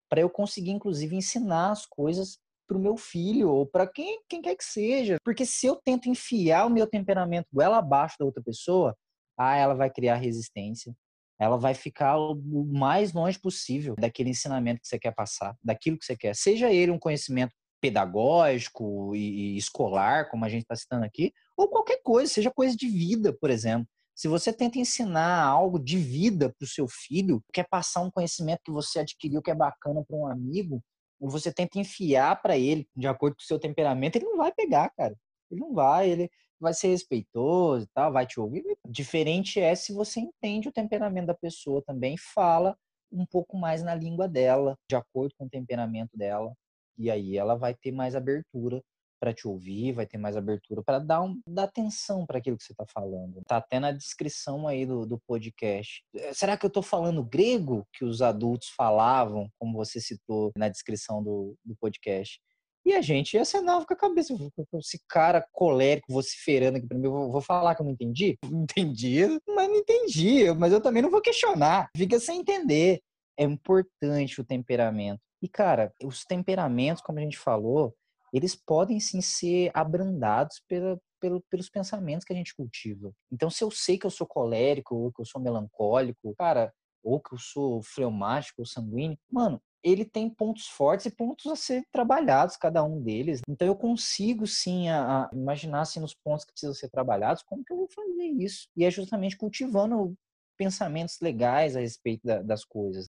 para 0.08 0.20
eu 0.20 0.30
conseguir, 0.30 0.70
inclusive, 0.70 1.16
ensinar 1.16 1.72
as 1.72 1.84
coisas 1.86 2.38
pro 2.66 2.78
meu 2.78 2.96
filho 2.96 3.48
ou 3.50 3.66
para 3.66 3.86
quem, 3.86 4.20
quem 4.28 4.42
quer 4.42 4.56
que 4.56 4.64
seja. 4.64 5.18
Porque 5.24 5.46
se 5.46 5.66
eu 5.66 5.76
tento 5.76 6.08
enfiar 6.08 6.66
o 6.66 6.70
meu 6.70 6.86
temperamento 6.86 7.46
goela 7.52 7.78
abaixo 7.78 8.16
da 8.18 8.24
outra 8.24 8.42
pessoa, 8.42 8.96
ah, 9.38 9.56
ela 9.56 9.74
vai 9.74 9.90
criar 9.90 10.16
resistência. 10.16 10.94
Ela 11.38 11.58
vai 11.58 11.74
ficar 11.74 12.16
o 12.18 12.34
mais 12.64 13.12
longe 13.12 13.38
possível 13.38 13.94
daquele 13.96 14.30
ensinamento 14.30 14.80
que 14.80 14.88
você 14.88 14.98
quer 14.98 15.14
passar, 15.14 15.54
daquilo 15.62 15.98
que 15.98 16.04
você 16.04 16.16
quer. 16.16 16.34
Seja 16.34 16.72
ele 16.72 16.90
um 16.90 16.98
conhecimento 16.98 17.52
pedagógico 17.80 19.14
e, 19.14 19.56
escolar, 19.56 20.28
como 20.30 20.44
a 20.44 20.48
gente 20.48 20.62
está 20.62 20.76
citando 20.76 21.04
aqui, 21.04 21.32
ou 21.56 21.68
qualquer 21.68 22.00
coisa, 22.02 22.32
seja 22.32 22.50
coisa 22.50 22.76
de 22.76 22.88
vida, 22.88 23.32
por 23.32 23.50
exemplo. 23.50 23.86
Se 24.14 24.28
você 24.28 24.52
tenta 24.52 24.78
ensinar 24.78 25.44
algo 25.44 25.78
de 25.78 25.98
vida 25.98 26.48
para 26.58 26.64
o 26.64 26.68
seu 26.68 26.88
filho, 26.88 27.42
quer 27.52 27.68
passar 27.68 28.00
um 28.00 28.10
conhecimento 28.10 28.62
que 28.64 28.72
você 28.72 29.00
adquiriu 29.00 29.42
que 29.42 29.50
é 29.50 29.54
bacana 29.54 30.02
para 30.06 30.16
um 30.16 30.26
amigo, 30.26 30.82
você 31.20 31.52
tenta 31.52 31.78
enfiar 31.78 32.40
para 32.40 32.56
ele 32.56 32.88
de 32.96 33.06
acordo 33.06 33.36
com 33.36 33.42
o 33.42 33.46
seu 33.46 33.58
temperamento, 33.58 34.16
ele 34.16 34.26
não 34.26 34.38
vai 34.38 34.52
pegar, 34.52 34.90
cara. 34.96 35.14
Ele 35.50 35.60
não 35.60 35.74
vai, 35.74 36.10
ele 36.10 36.30
vai 36.58 36.72
ser 36.74 36.88
respeitoso 36.88 37.84
e 37.84 37.88
tal, 37.94 38.12
vai 38.12 38.26
te 38.26 38.40
ouvir. 38.40 38.64
Diferente 38.88 39.60
é 39.60 39.74
se 39.74 39.92
você 39.92 40.20
entende 40.20 40.68
o 40.68 40.72
temperamento 40.72 41.26
da 41.26 41.34
pessoa 41.34 41.82
também 41.82 42.16
fala 42.16 42.76
um 43.12 43.24
pouco 43.26 43.56
mais 43.56 43.82
na 43.82 43.94
língua 43.94 44.28
dela, 44.28 44.76
de 44.88 44.96
acordo 44.96 45.34
com 45.38 45.46
o 45.46 45.50
temperamento 45.50 46.16
dela. 46.16 46.52
E 46.98 47.10
aí 47.10 47.36
ela 47.36 47.54
vai 47.54 47.74
ter 47.74 47.92
mais 47.92 48.14
abertura 48.14 48.82
para 49.20 49.32
te 49.32 49.48
ouvir, 49.48 49.92
vai 49.92 50.06
ter 50.06 50.18
mais 50.18 50.36
abertura 50.36 50.82
para 50.82 50.98
dar, 50.98 51.22
um, 51.22 51.40
dar 51.48 51.64
atenção 51.64 52.26
para 52.26 52.38
aquilo 52.38 52.56
que 52.56 52.64
você 52.64 52.72
está 52.72 52.84
falando. 52.86 53.40
Tá 53.46 53.56
até 53.56 53.80
na 53.80 53.90
descrição 53.90 54.68
aí 54.68 54.84
do, 54.84 55.06
do 55.06 55.18
podcast. 55.26 56.02
Eh, 56.14 56.34
será 56.34 56.56
que 56.56 56.66
eu 56.66 56.68
estou 56.68 56.82
falando 56.82 57.24
grego 57.24 57.86
que 57.92 58.04
os 58.04 58.20
adultos 58.20 58.68
falavam, 58.76 59.48
como 59.58 59.76
você 59.76 60.00
citou 60.00 60.52
na 60.56 60.68
descrição 60.68 61.22
do, 61.22 61.56
do 61.64 61.74
podcast? 61.76 62.38
E 62.84 62.94
a 62.94 63.02
gente 63.02 63.36
acenava 63.36 63.84
com 63.84 63.94
a 63.94 63.96
cabeça. 63.96 64.32
Esse 64.74 65.00
cara 65.08 65.44
colérico, 65.52 66.12
vociferando 66.12 66.78
aqui 66.78 66.86
pra 66.86 66.96
mim, 66.96 67.06
eu 67.06 67.10
vou, 67.10 67.32
vou 67.32 67.40
falar 67.40 67.74
que 67.74 67.82
eu 67.82 67.84
não 67.84 67.92
entendi? 67.92 68.38
Entendi, 68.46 69.26
mas 69.48 69.68
não 69.68 69.76
entendi. 69.76 70.52
Mas 70.52 70.72
eu 70.72 70.80
também 70.80 71.02
não 71.02 71.10
vou 71.10 71.20
questionar. 71.20 71.88
Fica 71.96 72.20
sem 72.20 72.40
entender. 72.40 73.00
É 73.36 73.42
importante 73.42 74.40
o 74.40 74.44
temperamento. 74.44 75.20
E, 75.42 75.48
cara, 75.48 75.92
os 76.02 76.24
temperamentos, 76.24 77.02
como 77.02 77.18
a 77.18 77.22
gente 77.22 77.38
falou, 77.38 77.94
eles 78.32 78.54
podem 78.54 78.98
sim 79.00 79.20
ser 79.20 79.70
abrandados 79.74 80.62
pela, 80.68 81.00
pelo, 81.20 81.42
pelos 81.50 81.68
pensamentos 81.68 82.24
que 82.24 82.32
a 82.32 82.36
gente 82.36 82.54
cultiva. 82.54 83.12
Então, 83.30 83.48
se 83.50 83.62
eu 83.62 83.70
sei 83.70 83.98
que 83.98 84.06
eu 84.06 84.10
sou 84.10 84.26
colérico, 84.26 84.94
ou 84.94 85.12
que 85.12 85.20
eu 85.20 85.26
sou 85.26 85.40
melancólico, 85.40 86.34
cara, 86.36 86.72
ou 87.02 87.20
que 87.20 87.34
eu 87.34 87.38
sou 87.38 87.82
fleumático 87.82 88.62
ou 88.62 88.66
sanguíneo, 88.66 89.18
mano, 89.30 89.60
ele 89.82 90.04
tem 90.04 90.28
pontos 90.28 90.66
fortes 90.66 91.06
e 91.06 91.10
pontos 91.10 91.46
a 91.46 91.54
ser 91.54 91.84
trabalhados, 91.92 92.56
cada 92.56 92.82
um 92.82 93.00
deles. 93.00 93.40
Então, 93.48 93.68
eu 93.68 93.76
consigo 93.76 94.46
sim 94.46 94.88
a, 94.88 95.26
a 95.26 95.30
imaginar 95.32 95.82
assim, 95.82 96.00
nos 96.00 96.14
pontos 96.14 96.44
que 96.44 96.52
precisam 96.52 96.74
ser 96.74 96.90
trabalhados, 96.90 97.42
como 97.44 97.64
que 97.64 97.72
eu 97.72 97.76
vou 97.76 97.88
fazer 97.88 98.24
isso? 98.24 98.68
E 98.76 98.84
é 98.84 98.90
justamente 98.90 99.36
cultivando 99.36 100.14
pensamentos 100.56 101.20
legais 101.20 101.76
a 101.76 101.80
respeito 101.80 102.26
da, 102.26 102.42
das 102.42 102.64
coisas. 102.64 103.06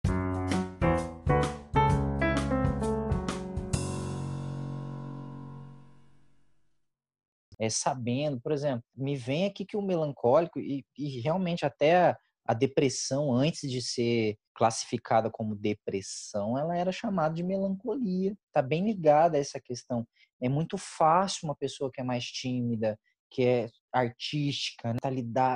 É, 7.60 7.70
sabendo, 7.70 8.40
por 8.40 8.52
exemplo, 8.52 8.84
me 8.96 9.16
vem 9.16 9.46
aqui 9.46 9.66
que 9.66 9.78
o 9.78 9.82
melancólico, 9.82 10.60
e, 10.60 10.86
e 10.98 11.20
realmente 11.20 11.66
até 11.66 12.10
a, 12.10 12.18
a, 12.46 12.54
depressão, 12.54 13.34
antes 13.34 13.70
de 13.70 13.82
ser 13.82 14.38
classificada 14.54 15.30
como 15.30 15.56
depressão, 15.56 16.58
ela 16.58 16.76
era 16.76 16.92
chamada 16.92 17.34
de 17.34 17.44
melancolia. 17.44 18.36
Está 18.48 18.62
bem 18.62 18.86
ligada 18.86 19.38
a 19.38 19.40
essa 19.40 19.60
questão. 19.60 20.06
É 20.42 20.50
muito 20.50 20.78
fácil 20.78 21.48
uma 21.48 21.56
pessoa 21.56 21.92
que 21.92 22.02
é 22.02 22.04
mais 22.04 22.26
tímida, 22.26 22.98
que 23.30 23.44
é 23.44 23.70
artística, 23.92 24.94
né, 24.94 25.10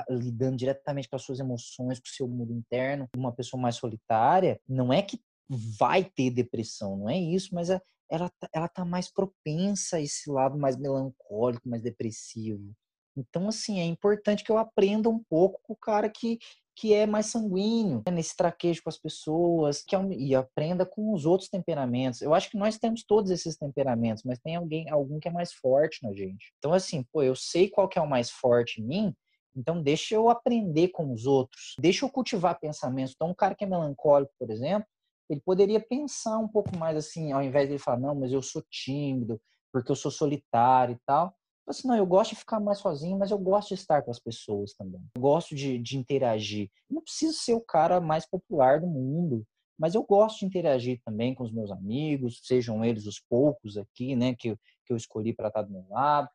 lidando 0.09 0.57
diretamente 0.57 1.07
com 1.07 1.15
as 1.15 1.23
suas 1.23 1.39
emoções, 1.39 1.99
com 1.99 2.07
o 2.07 2.11
seu 2.11 2.27
mundo 2.27 2.51
interno, 2.51 3.07
uma 3.15 3.31
pessoa 3.31 3.61
mais 3.61 3.75
solitária, 3.75 4.59
não 4.67 4.91
é 4.91 5.01
que 5.01 5.19
vai 5.57 6.03
ter 6.03 6.31
depressão, 6.31 6.95
não 6.95 7.09
é 7.09 7.17
isso, 7.17 7.53
mas 7.53 7.69
é, 7.69 7.81
ela, 8.09 8.29
tá, 8.29 8.49
ela 8.53 8.67
tá 8.67 8.85
mais 8.85 9.11
propensa 9.11 9.97
a 9.97 10.01
esse 10.01 10.29
lado 10.29 10.57
mais 10.57 10.77
melancólico, 10.77 11.67
mais 11.67 11.81
depressivo. 11.81 12.73
Então, 13.17 13.49
assim, 13.49 13.79
é 13.79 13.85
importante 13.85 14.43
que 14.43 14.51
eu 14.51 14.57
aprenda 14.57 15.09
um 15.09 15.19
pouco 15.19 15.59
com 15.63 15.73
o 15.73 15.77
cara 15.77 16.09
que, 16.09 16.39
que 16.75 16.93
é 16.93 17.05
mais 17.05 17.25
sanguíneo, 17.25 18.01
né, 18.05 18.13
nesse 18.13 18.35
traquejo 18.35 18.81
com 18.81 18.89
as 18.89 18.97
pessoas, 18.97 19.83
que 19.83 19.93
é 19.93 19.99
um, 19.99 20.11
e 20.13 20.33
aprenda 20.33 20.85
com 20.85 21.13
os 21.13 21.25
outros 21.25 21.49
temperamentos. 21.49 22.21
Eu 22.21 22.33
acho 22.33 22.49
que 22.49 22.57
nós 22.57 22.77
temos 22.77 23.03
todos 23.03 23.29
esses 23.29 23.57
temperamentos, 23.57 24.23
mas 24.23 24.39
tem 24.39 24.55
alguém, 24.55 24.89
algum 24.89 25.19
que 25.19 25.27
é 25.27 25.31
mais 25.31 25.51
forte 25.51 26.01
na 26.03 26.13
gente. 26.13 26.53
Então, 26.57 26.73
assim, 26.73 27.03
pô, 27.11 27.21
eu 27.21 27.35
sei 27.35 27.69
qual 27.69 27.89
que 27.89 27.99
é 27.99 28.01
o 28.01 28.09
mais 28.09 28.29
forte 28.29 28.81
em 28.81 28.85
mim, 28.85 29.15
então 29.55 29.81
deixa 29.81 30.15
eu 30.15 30.29
aprender 30.29 30.89
com 30.89 31.11
os 31.11 31.25
outros, 31.25 31.75
deixa 31.77 32.05
eu 32.05 32.09
cultivar 32.09 32.57
pensamentos. 32.59 33.13
Então, 33.13 33.29
um 33.29 33.35
cara 33.35 33.53
que 33.53 33.65
é 33.65 33.67
melancólico, 33.67 34.33
por 34.39 34.49
exemplo, 34.49 34.87
ele 35.31 35.41
poderia 35.41 35.79
pensar 35.79 36.37
um 36.37 36.47
pouco 36.47 36.75
mais 36.75 36.97
assim, 36.97 37.31
ao 37.31 37.41
invés 37.41 37.65
de 37.67 37.73
ele 37.73 37.79
falar, 37.79 37.99
não, 37.99 38.13
mas 38.13 38.33
eu 38.33 38.41
sou 38.41 38.61
tímido, 38.69 39.41
porque 39.71 39.89
eu 39.89 39.95
sou 39.95 40.11
solitário 40.11 40.95
e 40.95 40.99
tal. 41.05 41.33
Assim, 41.65 41.87
não, 41.87 41.95
eu 41.95 42.05
gosto 42.05 42.31
de 42.31 42.39
ficar 42.39 42.59
mais 42.59 42.79
sozinho, 42.79 43.17
mas 43.17 43.31
eu 43.31 43.37
gosto 43.37 43.69
de 43.69 43.75
estar 43.75 44.01
com 44.01 44.11
as 44.11 44.19
pessoas 44.19 44.73
também. 44.73 45.01
Eu 45.15 45.21
gosto 45.21 45.55
de, 45.55 45.79
de 45.79 45.97
interagir. 45.97 46.69
Eu 46.89 46.95
não 46.95 47.01
preciso 47.01 47.33
ser 47.33 47.53
o 47.53 47.61
cara 47.61 48.01
mais 48.01 48.25
popular 48.27 48.81
do 48.81 48.87
mundo, 48.87 49.47
mas 49.79 49.95
eu 49.95 50.03
gosto 50.03 50.39
de 50.39 50.45
interagir 50.47 50.99
também 51.05 51.33
com 51.33 51.45
os 51.45 51.53
meus 51.53 51.71
amigos, 51.71 52.41
sejam 52.43 52.83
eles 52.83 53.05
os 53.05 53.21
poucos 53.21 53.77
aqui, 53.77 54.17
né, 54.17 54.35
que, 54.35 54.53
que 54.85 54.91
eu 54.91 54.97
escolhi 54.97 55.33
para 55.33 55.47
estar 55.47 55.61
do 55.61 55.71
meu 55.71 55.85
lado. 55.89 56.27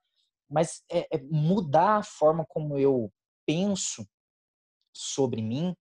Mas 0.49 0.83
é, 0.91 1.07
é 1.15 1.23
mudar 1.23 1.99
a 1.99 2.03
forma 2.03 2.47
como 2.49 2.79
eu 2.79 3.13
penso 3.45 4.09
sobre 4.91 5.43
mim, 5.43 5.77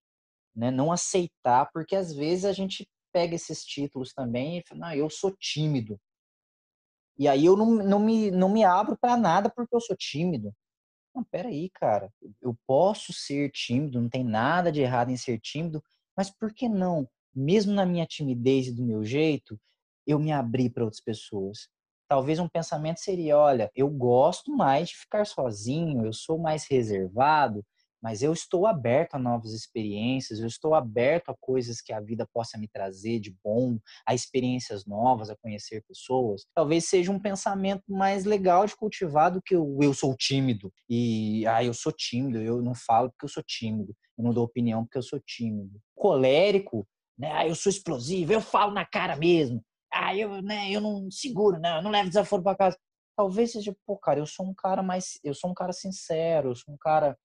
né, 0.54 0.70
não 0.70 0.92
aceitar, 0.92 1.72
porque 1.72 1.96
às 1.96 2.14
vezes 2.14 2.44
a 2.44 2.52
gente 2.52 2.86
pega 3.16 3.34
esses 3.34 3.64
títulos 3.64 4.12
também 4.12 4.58
e 4.58 4.64
fala, 4.68 4.94
eu 4.94 5.10
sou 5.10 5.32
tímido. 5.32 5.98
E 7.18 7.30
aí 7.30 7.46
eu 7.46 7.56
não, 7.56 7.76
não, 7.76 7.98
me, 7.98 8.30
não 8.30 8.50
me 8.50 8.66
abro 8.66 8.98
para 8.98 9.16
nada 9.16 9.50
porque 9.50 9.74
eu 9.74 9.80
sou 9.80 9.96
tímido. 9.96 10.54
Não, 11.16 11.24
peraí, 11.24 11.70
cara. 11.70 12.12
Eu 12.42 12.58
posso 12.68 13.14
ser 13.14 13.50
tímido, 13.52 14.02
não 14.02 14.10
tem 14.10 14.22
nada 14.22 14.70
de 14.70 14.82
errado 14.82 15.12
em 15.12 15.16
ser 15.16 15.40
tímido, 15.40 15.82
mas 16.18 16.30
por 16.30 16.54
que 16.54 16.68
não, 16.68 17.08
mesmo 17.34 17.72
na 17.72 17.86
minha 17.86 18.06
timidez 18.06 18.68
e 18.68 18.76
do 18.76 18.84
meu 18.84 19.02
jeito, 19.02 19.58
eu 20.06 20.20
me 20.20 20.34
abrir 20.34 20.70
para 20.72 20.84
outras 20.84 21.02
pessoas? 21.02 21.70
Talvez 22.10 22.38
um 22.38 22.50
pensamento 22.50 23.00
seria: 23.00 23.38
olha, 23.38 23.72
eu 23.74 23.90
gosto 23.90 24.54
mais 24.54 24.90
de 24.90 24.98
ficar 24.98 25.26
sozinho, 25.26 26.06
eu 26.06 26.12
sou 26.12 26.38
mais 26.38 26.68
reservado, 26.70 27.66
mas 28.06 28.22
eu 28.22 28.32
estou 28.32 28.68
aberto 28.68 29.16
a 29.16 29.20
novas 29.20 29.52
experiências, 29.52 30.40
eu 30.40 30.46
estou 30.46 30.76
aberto 30.76 31.30
a 31.30 31.36
coisas 31.42 31.82
que 31.82 31.92
a 31.92 32.00
vida 32.00 32.30
possa 32.32 32.56
me 32.56 32.68
trazer 32.68 33.20
de 33.20 33.36
bom, 33.44 33.80
a 34.06 34.14
experiências 34.14 34.86
novas, 34.86 35.32
a 35.32 35.36
conhecer 35.36 35.84
pessoas. 35.88 36.46
Talvez 36.54 36.88
seja 36.88 37.12
um 37.12 37.20
pensamento 37.20 37.82
mais 37.90 38.24
legal 38.24 38.68
de 38.68 38.76
cultivar 38.76 39.32
do 39.32 39.42
que 39.42 39.56
o 39.56 39.82
eu 39.82 39.92
sou 39.92 40.16
tímido 40.16 40.72
e 40.88 41.48
ah, 41.48 41.64
eu 41.64 41.74
sou 41.74 41.92
tímido, 41.92 42.40
eu 42.40 42.62
não 42.62 42.76
falo 42.76 43.10
porque 43.10 43.26
eu 43.26 43.30
sou 43.30 43.42
tímido, 43.42 43.92
eu 44.16 44.24
não 44.24 44.32
dou 44.32 44.46
opinião 44.46 44.86
porque 44.86 45.00
eu 45.00 45.04
sou 45.04 45.20
tímido. 45.20 45.82
Colérico, 45.96 46.88
né? 47.18 47.32
Ah, 47.32 47.48
eu 47.48 47.56
sou 47.56 47.72
explosivo, 47.72 48.32
eu 48.32 48.40
falo 48.40 48.72
na 48.72 48.86
cara 48.86 49.16
mesmo. 49.16 49.64
Ah, 49.92 50.16
eu, 50.16 50.44
né, 50.44 50.70
eu 50.70 50.80
não 50.80 51.10
seguro, 51.10 51.60
não, 51.60 51.78
eu 51.78 51.82
não 51.82 51.90
levo 51.90 52.10
desaforo 52.10 52.44
para 52.44 52.56
casa. 52.56 52.78
Talvez 53.18 53.54
seja, 53.54 53.76
pô, 53.84 53.98
cara, 53.98 54.20
eu 54.20 54.28
sou 54.28 54.46
um 54.46 54.54
cara 54.54 54.84
mais, 54.84 55.18
eu 55.24 55.34
sou 55.34 55.50
um 55.50 55.56
cara 55.56 55.74
sincero, 55.74 56.50
eu 56.50 56.56
sou 56.56 56.72
um 56.72 56.78
cara 56.78 57.18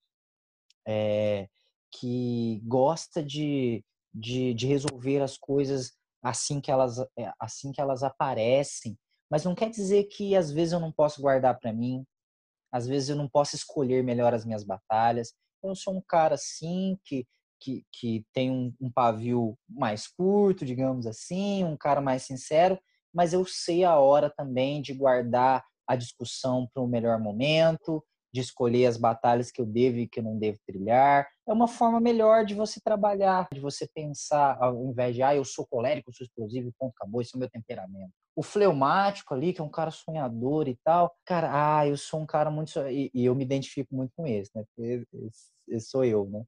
é, 0.91 1.49
que 1.93 2.61
gosta 2.65 3.23
de, 3.23 3.85
de, 4.13 4.55
de, 4.55 4.67
resolver 4.67 5.21
as 5.21 5.37
coisas 5.39 5.93
assim 6.23 6.61
que 6.61 6.71
elas 6.71 6.99
eh, 7.19 7.33
assim 7.39 7.73
que 7.73 7.81
elas 7.81 8.03
aparecem, 8.03 8.99
mas 9.31 9.45
não 9.45 9.55
quer 9.55 9.71
dizer 9.71 10.05
que 10.05 10.37
às 10.37 10.51
vezes 10.51 10.73
eu 10.73 10.81
não 10.81 10.93
posso 10.93 11.23
guardar 11.23 11.59
para 11.59 11.73
mim, 11.73 12.05
às 12.73 12.87
vezes 12.87 13.09
eu 13.09 13.17
não 13.17 13.29
posso 13.29 13.57
escolher 13.57 14.03
melhor 14.05 14.35
as 14.35 14.45
minhas 14.45 14.65
batalhas. 14.65 15.33
Eu 15.63 15.75
sou 15.75 15.97
um 15.97 16.03
cara 16.07 16.35
assim 16.35 16.99
que 17.05 17.27
que, 17.61 17.85
que 17.93 18.25
tem 18.33 18.51
um, 18.51 18.75
um 18.81 18.91
pavio 18.91 19.57
mais 19.69 20.07
curto, 20.09 20.65
digamos 20.65 21.07
assim, 21.07 21.63
um 21.63 21.77
cara 21.77 22.01
mais 22.01 22.23
sincero, 22.23 22.81
mas 23.13 23.33
eu 23.35 23.45
sei 23.45 23.85
a 23.85 23.99
hora 23.99 24.31
também 24.31 24.81
de 24.81 24.95
guardar 24.95 25.63
a 25.87 25.95
discussão 25.95 26.69
para 26.73 26.83
o 26.83 26.89
melhor 26.89 27.21
momento, 27.21 28.03
de 28.33 28.41
escolher 28.41 28.87
as 28.87 28.97
batalhas 28.97 29.51
que 29.51 29.61
eu 29.61 29.67
devo 29.67 29.99
e 29.99 30.09
que 30.09 30.21
eu 30.21 30.25
não 30.25 30.39
devo 30.39 30.59
trilhar. 30.67 31.29
É 31.47 31.53
uma 31.53 31.67
forma 31.67 32.01
melhor 32.01 32.45
de 32.45 32.55
você 32.55 32.81
trabalhar, 32.81 33.49
de 33.53 33.61
você 33.61 33.89
pensar, 33.93 34.57
ao 34.61 34.85
invés 34.85 35.15
de, 35.15 35.23
ah, 35.23 35.35
eu 35.35 35.45
sou 35.45 35.67
colérico, 35.67 36.11
eu 36.11 36.15
sou 36.15 36.25
explosivo, 36.25 36.73
ponto, 36.79 36.95
acabou, 36.97 37.21
esse 37.21 37.35
é 37.35 37.37
o 37.37 37.41
meu 37.41 37.51
temperamento. 37.51 38.13
O 38.37 38.43
fleumático 38.43 39.35
ali, 39.35 39.53
que 39.53 39.61
é 39.61 39.65
um 39.65 39.71
cara 39.71 39.91
sonhador 39.91 40.69
e 40.69 40.79
tal, 40.85 41.13
cara, 41.25 41.51
ah, 41.53 41.87
eu 41.87 41.97
sou 41.97 42.21
um 42.21 42.27
cara 42.27 42.51
muito. 42.51 42.79
E, 42.89 43.11
e 43.13 43.25
eu 43.25 43.35
me 43.35 43.45
identifico 43.45 43.95
muito 43.95 44.13
com 44.17 44.27
esse, 44.27 44.51
né? 44.55 44.65
Porque 44.65 45.05
esse, 45.27 45.51
esse 45.69 45.91
sou 45.91 46.05
eu, 46.05 46.27
né? 46.31 46.45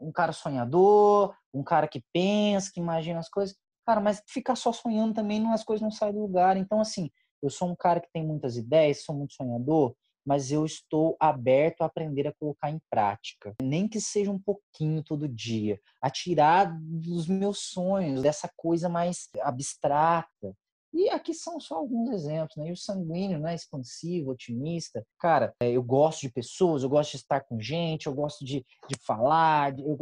Um 0.00 0.10
cara 0.10 0.32
sonhador, 0.32 1.34
um 1.54 1.62
cara 1.62 1.86
que 1.86 2.02
pensa, 2.12 2.70
que 2.74 2.80
imagina 2.80 3.20
as 3.20 3.28
coisas. 3.28 3.56
Cara, 3.86 4.00
mas 4.00 4.22
ficar 4.28 4.56
só 4.56 4.72
sonhando 4.72 5.14
também, 5.14 5.46
as 5.52 5.64
coisas 5.64 5.82
não 5.82 5.90
saem 5.90 6.12
do 6.12 6.20
lugar. 6.20 6.56
Então, 6.56 6.80
assim, 6.80 7.08
eu 7.40 7.50
sou 7.50 7.68
um 7.68 7.76
cara 7.76 8.00
que 8.00 8.10
tem 8.12 8.24
muitas 8.24 8.56
ideias, 8.56 9.04
sou 9.04 9.14
muito 9.14 9.34
sonhador, 9.34 9.94
mas 10.24 10.52
eu 10.52 10.64
estou 10.64 11.16
aberto 11.18 11.82
a 11.82 11.86
aprender 11.86 12.26
a 12.26 12.32
colocar 12.32 12.70
em 12.70 12.80
prática, 12.90 13.54
nem 13.60 13.88
que 13.88 14.00
seja 14.00 14.30
um 14.30 14.38
pouquinho 14.38 15.02
todo 15.02 15.28
dia, 15.28 15.80
a 16.00 16.10
tirar 16.10 16.72
dos 16.80 17.26
meus 17.26 17.58
sonhos, 17.70 18.22
dessa 18.22 18.50
coisa 18.56 18.88
mais 18.88 19.28
abstrata. 19.40 20.54
E 20.92 21.08
aqui 21.08 21.32
são 21.32 21.58
só 21.58 21.76
alguns 21.76 22.10
exemplos, 22.10 22.56
né? 22.56 22.68
E 22.68 22.72
o 22.72 22.76
sanguíneo, 22.76 23.38
né? 23.38 23.54
Expansivo, 23.54 24.30
otimista. 24.30 25.04
Cara, 25.18 25.54
é, 25.60 25.70
eu 25.70 25.82
gosto 25.82 26.20
de 26.20 26.30
pessoas, 26.30 26.82
eu 26.82 26.90
gosto 26.90 27.12
de 27.12 27.16
estar 27.16 27.40
com 27.40 27.58
gente, 27.58 28.06
eu 28.06 28.14
gosto 28.14 28.44
de, 28.44 28.64
de 28.88 28.96
falar. 29.06 29.78
Eu. 29.78 29.96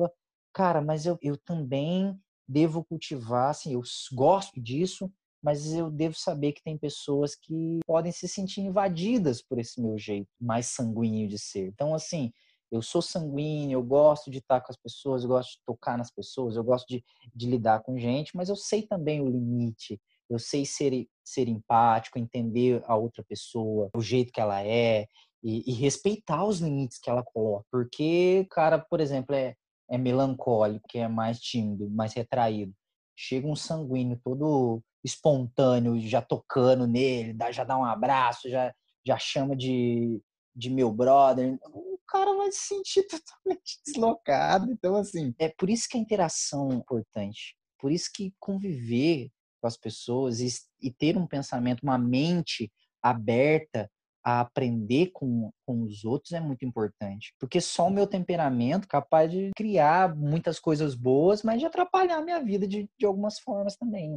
Cara, 0.53 0.83
mas 0.83 1.07
eu, 1.07 1.17
eu 1.23 1.37
também 1.39 2.19
devo 2.51 2.85
cultivar, 2.85 3.51
assim, 3.51 3.75
eu 3.75 3.83
gosto 4.13 4.61
disso, 4.61 5.09
mas 5.43 5.73
eu 5.73 5.91
devo 5.91 6.15
saber 6.15 6.53
que 6.53 6.63
tem 6.63 6.77
pessoas 6.77 7.35
que 7.35 7.81
podem 7.87 8.13
se 8.13 8.29
sentir 8.29 8.61
invadidas 8.61 9.43
por 9.43 9.59
esse 9.59 9.81
meu 9.81 9.99
jeito 9.99 10.29
mais 10.41 10.67
sanguíneo 10.67 11.29
de 11.29 11.39
ser. 11.39 11.69
Então, 11.69 11.95
assim, 11.95 12.33
eu 12.71 12.83
sou 12.83 13.03
sanguíneo, 13.03 13.79
eu 13.79 13.83
gosto 13.83 14.31
de 14.31 14.39
estar 14.39 14.61
com 14.61 14.71
as 14.71 14.77
pessoas, 14.77 15.23
eu 15.23 15.29
gosto 15.29 15.53
de 15.53 15.63
tocar 15.67 15.99
nas 15.99 16.11
pessoas, 16.11 16.57
eu 16.57 16.63
gosto 16.63 16.87
de, 16.87 17.05
de 17.35 17.47
lidar 17.49 17.83
com 17.83 17.99
gente, 17.99 18.37
mas 18.37 18.49
eu 18.49 18.57
sei 18.57 18.83
também 18.83 19.21
o 19.21 19.29
limite, 19.29 20.01
eu 20.29 20.39
sei 20.39 20.65
ser, 20.65 21.09
ser 21.25 21.49
empático, 21.49 22.19
entender 22.19 22.83
a 22.87 22.97
outra 22.97 23.25
pessoa, 23.25 23.91
o 23.95 24.01
jeito 24.01 24.33
que 24.33 24.41
ela 24.41 24.63
é 24.65 25.07
e, 25.43 25.69
e 25.69 25.75
respeitar 25.75 26.45
os 26.45 26.61
limites 26.61 26.99
que 26.99 27.11
ela 27.11 27.25
coloca. 27.25 27.65
Porque 27.71 28.43
o 28.45 28.49
cara, 28.49 28.79
por 28.79 29.01
exemplo, 29.01 29.35
é, 29.35 29.57
é 29.91 29.99
melancólico, 29.99 30.87
é 30.95 31.09
mais 31.09 31.41
tímido, 31.41 31.91
mais 31.91 32.13
retraído. 32.15 32.73
Chega 33.17 33.49
um 33.49 33.57
sanguíneo 33.57 34.21
todo 34.23 34.81
espontâneo, 35.05 35.99
já 36.01 36.21
tocando 36.21 36.87
nele, 36.87 37.37
já 37.53 37.65
dá 37.65 37.79
um 37.79 37.85
abraço, 37.85 38.49
já, 38.49 38.75
já 39.05 39.19
chama 39.19 39.57
de, 39.57 40.21
de 40.55 40.71
meu 40.71 40.93
brother. 40.93 41.59
O 41.73 41.99
cara 42.07 42.35
vai 42.37 42.51
se 42.53 42.69
sentir 42.69 43.07
totalmente 43.09 43.81
deslocado. 43.85 44.71
Então, 44.71 44.97
assim, 44.97 45.35
é 45.39 45.49
por 45.49 45.71
isso 45.71 45.89
que 45.89 45.97
a 45.97 46.01
interação 46.01 46.71
é 46.71 46.75
importante. 46.75 47.57
Por 47.79 47.91
isso 47.91 48.11
que 48.15 48.35
conviver 48.39 49.31
com 49.61 49.67
as 49.67 49.77
pessoas 49.77 50.41
e, 50.41 50.49
e 50.81 50.91
ter 50.91 51.17
um 51.17 51.27
pensamento, 51.27 51.83
uma 51.83 51.99
mente 51.99 52.71
aberta 53.03 53.91
a 54.23 54.41
aprender 54.41 55.11
com, 55.13 55.51
com 55.65 55.83
os 55.83 56.05
outros 56.05 56.33
é 56.33 56.41
muito 56.41 56.65
importante. 56.65 57.35
Porque 57.39 57.61
só 57.61 57.87
o 57.87 57.91
meu 57.91 58.07
temperamento 58.07 58.87
capaz 58.87 59.31
de 59.31 59.51
criar 59.57 60.15
muitas 60.15 60.61
coisas 60.61 60.95
boas, 60.95 61.43
mas 61.43 61.59
de 61.59 61.67
atrapalhar 61.67 62.19
a 62.19 62.25
minha 62.25 62.43
vida 62.43 62.67
de, 62.69 62.89
de 62.99 63.07
algumas 63.07 63.39
formas 63.39 63.77
também. 63.77 64.15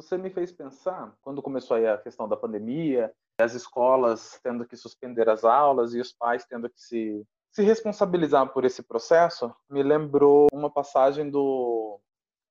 Você 0.00 0.16
me 0.16 0.30
fez 0.30 0.50
pensar, 0.50 1.14
quando 1.20 1.42
começou 1.42 1.76
aí 1.76 1.86
a 1.86 1.98
questão 1.98 2.26
da 2.26 2.34
pandemia, 2.34 3.14
as 3.38 3.52
escolas 3.52 4.40
tendo 4.42 4.66
que 4.66 4.74
suspender 4.74 5.28
as 5.28 5.44
aulas 5.44 5.92
e 5.92 6.00
os 6.00 6.10
pais 6.10 6.46
tendo 6.46 6.70
que 6.70 6.80
se, 6.80 7.22
se 7.50 7.62
responsabilizar 7.62 8.50
por 8.50 8.64
esse 8.64 8.82
processo, 8.82 9.54
me 9.68 9.82
lembrou 9.82 10.46
uma 10.54 10.70
passagem 10.70 11.28
do, 11.30 12.00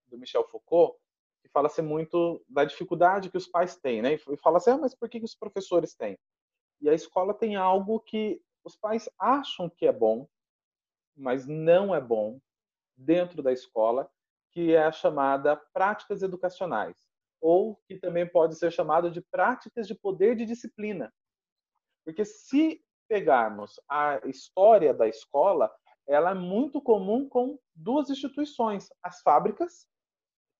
do 0.05 0.17
Michel 0.19 0.47
Foucault, 0.47 0.95
que 1.41 1.49
fala-se 1.49 1.81
muito 1.81 2.39
da 2.47 2.63
dificuldade 2.63 3.31
que 3.31 3.37
os 3.37 3.47
pais 3.47 3.75
têm, 3.75 4.03
né? 4.03 4.13
E 4.13 4.37
fala 4.37 4.57
assim, 4.57 4.69
ah, 4.69 4.77
mas 4.77 4.93
por 4.93 5.09
que, 5.09 5.17
que 5.17 5.25
os 5.25 5.35
professores 5.35 5.95
têm? 5.95 6.19
E 6.79 6.87
a 6.87 6.93
escola 6.93 7.33
tem 7.33 7.55
algo 7.55 7.99
que 7.99 8.39
os 8.63 8.75
pais 8.75 9.09
acham 9.17 9.67
que 9.67 9.87
é 9.87 9.91
bom, 9.91 10.27
mas 11.17 11.47
não 11.47 11.95
é 11.95 11.99
bom 11.99 12.39
dentro 12.95 13.41
da 13.41 13.51
escola, 13.51 14.07
que 14.51 14.75
é 14.75 14.83
a 14.83 14.91
chamada 14.91 15.55
práticas 15.73 16.21
educacionais 16.21 17.08
ou 17.41 17.79
que 17.87 17.97
também 17.97 18.27
pode 18.27 18.57
ser 18.57 18.71
chamado 18.71 19.09
de 19.09 19.21
práticas 19.21 19.87
de 19.87 19.95
poder 19.95 20.35
de 20.35 20.45
disciplina. 20.45 21.11
Porque 22.05 22.25
se 22.25 22.81
pegarmos 23.07 23.79
a 23.89 24.19
história 24.25 24.93
da 24.93 25.07
escola, 25.07 25.71
ela 26.07 26.31
é 26.31 26.35
muito 26.35 26.81
comum 26.81 27.27
com 27.27 27.57
duas 27.75 28.09
instituições, 28.09 28.89
as 29.03 29.21
fábricas 29.21 29.87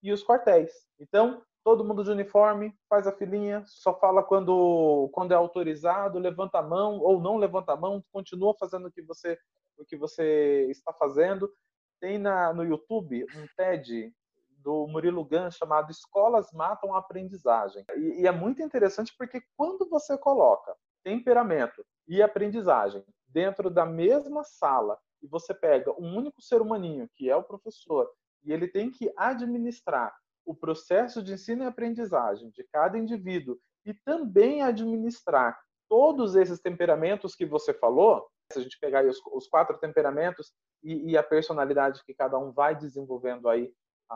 e 0.04 0.12
os 0.12 0.24
quartéis. 0.24 0.72
Então, 1.00 1.44
todo 1.64 1.84
mundo 1.84 2.04
de 2.04 2.12
uniforme, 2.12 2.74
faz 2.88 3.08
a 3.08 3.12
filinha, 3.12 3.64
só 3.66 3.98
fala 4.00 4.24
quando, 4.24 5.10
quando 5.14 5.32
é 5.32 5.36
autorizado, 5.36 6.20
levanta 6.20 6.60
a 6.60 6.64
mão 6.64 7.00
ou 7.00 7.20
não 7.20 7.38
levanta 7.38 7.74
a 7.74 7.78
mão, 7.78 8.04
continua 8.12 8.56
fazendo 8.60 8.88
o 8.88 8.92
que 8.92 9.02
você, 9.02 9.38
o 9.78 9.86
que 9.86 9.98
você 9.98 10.68
está 10.70 10.94
fazendo. 10.94 11.52
Tem 12.00 12.18
na, 12.18 12.54
no 12.54 12.64
YouTube 12.64 13.26
um 13.36 13.48
TED 13.58 14.14
do 14.60 14.88
Murilo 14.88 15.24
Gun 15.24 15.50
chamado 15.52 15.92
Escolas 15.92 16.52
Matam 16.54 16.94
a 16.94 17.00
Aprendizagem. 17.00 17.86
E, 17.96 18.22
e 18.22 18.28
é 18.28 18.32
muito 18.32 18.62
interessante 18.62 19.14
porque 19.18 19.42
quando 19.58 19.88
você 19.90 20.18
coloca 20.18 20.76
temperamento 21.04 21.86
e 22.08 22.22
aprendizagem 22.22 23.04
dentro 23.28 23.70
da 23.70 23.86
mesma 23.86 24.44
sala 24.44 24.98
e 25.22 25.28
você 25.28 25.54
pega 25.54 25.92
um 26.00 26.16
único 26.16 26.42
ser 26.42 26.62
humaninho, 26.62 27.10
que 27.16 27.30
é 27.30 27.36
o 27.36 27.44
professor, 27.44 28.10
e 28.44 28.52
ele 28.52 28.68
tem 28.68 28.90
que 28.90 29.12
administrar 29.18 30.16
o 30.46 30.56
processo 30.56 31.22
de 31.22 31.34
ensino 31.34 31.64
e 31.64 31.68
aprendizagem 31.68 32.50
de 32.52 32.64
cada 32.72 32.98
indivíduo 32.98 33.58
e 33.86 33.94
também 33.94 34.62
administrar 34.62 35.60
todos 35.88 36.36
esses 36.36 36.60
temperamentos 36.60 37.36
que 37.36 37.46
você 37.46 37.74
falou, 37.74 38.28
se 38.52 38.60
a 38.60 38.62
gente 38.62 38.80
pegar 38.80 39.06
os, 39.06 39.20
os, 39.34 39.48
quatro 39.48 39.78
temperamentos 39.78 40.52
e, 40.84 41.12
e, 41.12 41.18
a 41.18 41.24
personalidade 41.24 42.04
que 42.06 42.14
cada 42.14 42.38
um 42.38 42.52
vai 42.52 42.76
desenvolvendo 42.76 43.50
aí 43.50 43.72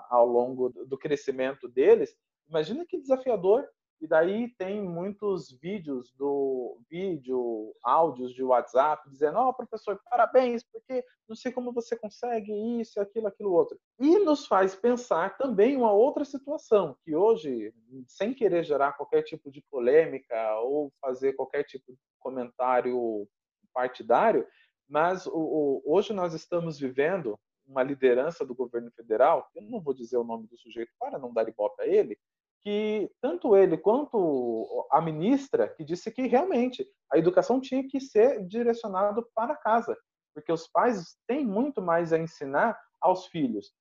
ao 0.10 0.28
longo 0.28 0.70
do 0.70 0.98
crescimento 0.98 1.68
deles, 1.68 2.16
imagina 2.48 2.86
que 2.86 3.00
desafiador. 3.00 3.68
E 4.02 4.08
daí 4.08 4.54
tem 4.58 4.82
muitos 4.82 5.58
vídeos 5.62 6.12
do 6.18 6.78
vídeo, 6.90 7.74
áudios 7.82 8.34
de 8.34 8.44
WhatsApp 8.44 9.10
dizendo: 9.10 9.38
"Ó, 9.38 9.48
oh, 9.48 9.54
professor, 9.54 9.98
parabéns, 10.10 10.62
porque 10.62 11.06
não 11.26 11.38
sei 11.38 11.54
como 11.54 11.72
você 11.72 11.96
consegue 11.96 12.52
isso, 12.82 13.00
aquilo, 13.00 13.28
aquilo 13.28 13.54
outro". 13.54 13.80
E 13.98 14.20
nos 14.20 14.46
faz 14.46 14.76
pensar 14.76 15.38
também 15.38 15.78
uma 15.78 15.94
outra 15.94 16.26
situação, 16.26 16.98
que 17.06 17.16
hoje, 17.16 17.74
sem 18.06 18.34
querer 18.34 18.66
gerar 18.66 18.92
qualquer 18.92 19.22
tipo 19.24 19.50
de 19.50 19.64
polêmica 19.72 20.60
ou 20.60 20.92
fazer 21.00 21.32
qualquer 21.34 21.64
tipo 21.64 21.94
de 21.94 22.00
comentário 22.20 23.26
partidário, 23.74 24.46
mas 24.88 25.26
o, 25.26 25.32
o, 25.34 25.84
hoje 25.86 26.14
nós 26.14 26.34
estamos 26.34 26.78
vivendo 26.78 27.40
uma 27.66 27.84
liderança 27.84 28.46
do 28.46 28.56
governo 28.56 28.92
federal, 28.92 29.50
eu 29.56 29.62
não 29.62 29.82
vou 29.82 29.94
dizer 29.94 30.18
o 30.18 30.24
nome 30.24 30.48
do 30.48 30.58
sujeito 30.58 30.92
para 31.00 31.18
não 31.18 31.34
dar 31.34 31.48
ibope 31.48 31.82
a 31.82 31.88
ele, 31.88 32.18
que 32.64 33.12
tanto 33.22 33.56
ele 33.58 33.78
quanto 33.78 34.88
a 34.90 35.02
ministra 35.02 35.68
que 35.68 35.84
disse 35.84 36.10
que 36.12 36.28
realmente 36.28 36.88
a 37.12 37.18
educação 37.18 37.60
tinha 37.60 37.86
que 37.88 38.00
ser 38.00 38.46
direcionada 38.46 39.22
para 39.36 39.56
casa, 39.56 39.98
porque 40.34 40.52
os 40.52 40.68
pais 40.68 41.18
têm 41.28 41.46
muito 41.46 41.82
mais 41.82 42.14
a 42.14 42.18
ensinar 42.18 42.80
aos 43.02 43.28
filhos. 43.28 43.74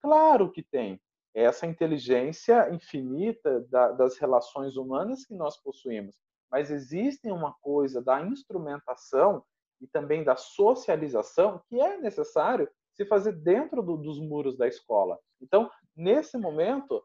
Claro 0.00 0.50
que 0.50 0.62
tem 0.62 1.00
essa 1.34 1.66
inteligência 1.66 2.72
infinita 2.72 3.60
da, 3.68 3.90
das 3.90 4.16
relações 4.18 4.76
humanas 4.76 5.24
que 5.26 5.34
nós 5.34 5.56
possuímos, 5.60 6.16
mas 6.50 6.70
existe 6.70 7.28
uma 7.32 7.52
coisa 7.60 8.00
da 8.00 8.22
instrumentação 8.22 9.44
e 9.80 9.88
também 9.88 10.22
da 10.22 10.36
socialização 10.36 11.60
que 11.68 11.80
é 11.80 11.98
necessário 11.98 12.70
se 12.96 13.04
fazer 13.04 13.32
dentro 13.32 13.82
do, 13.82 13.96
dos 13.96 14.20
muros 14.20 14.56
da 14.56 14.66
escola. 14.66 15.18
Então, 15.40 15.70
nesse 15.96 16.38
momento, 16.38 17.02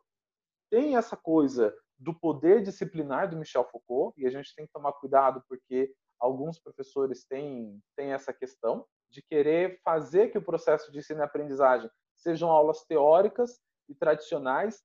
tem 0.69 0.95
essa 0.95 1.17
coisa 1.17 1.75
do 1.97 2.17
poder 2.17 2.63
disciplinar 2.63 3.29
do 3.29 3.37
Michel 3.37 3.65
Foucault, 3.65 4.13
e 4.19 4.25
a 4.25 4.29
gente 4.29 4.53
tem 4.55 4.65
que 4.65 4.71
tomar 4.71 4.93
cuidado 4.93 5.43
porque 5.49 5.93
alguns 6.19 6.59
professores 6.59 7.25
têm, 7.25 7.81
têm 7.95 8.13
essa 8.13 8.33
questão 8.33 8.85
de 9.09 9.21
querer 9.21 9.79
fazer 9.83 10.29
que 10.29 10.37
o 10.37 10.45
processo 10.45 10.91
de 10.91 10.99
ensino 10.99 11.21
e 11.21 11.23
aprendizagem 11.23 11.89
sejam 12.15 12.49
aulas 12.49 12.83
teóricas 12.85 13.59
e 13.87 13.95
tradicionais. 13.95 14.81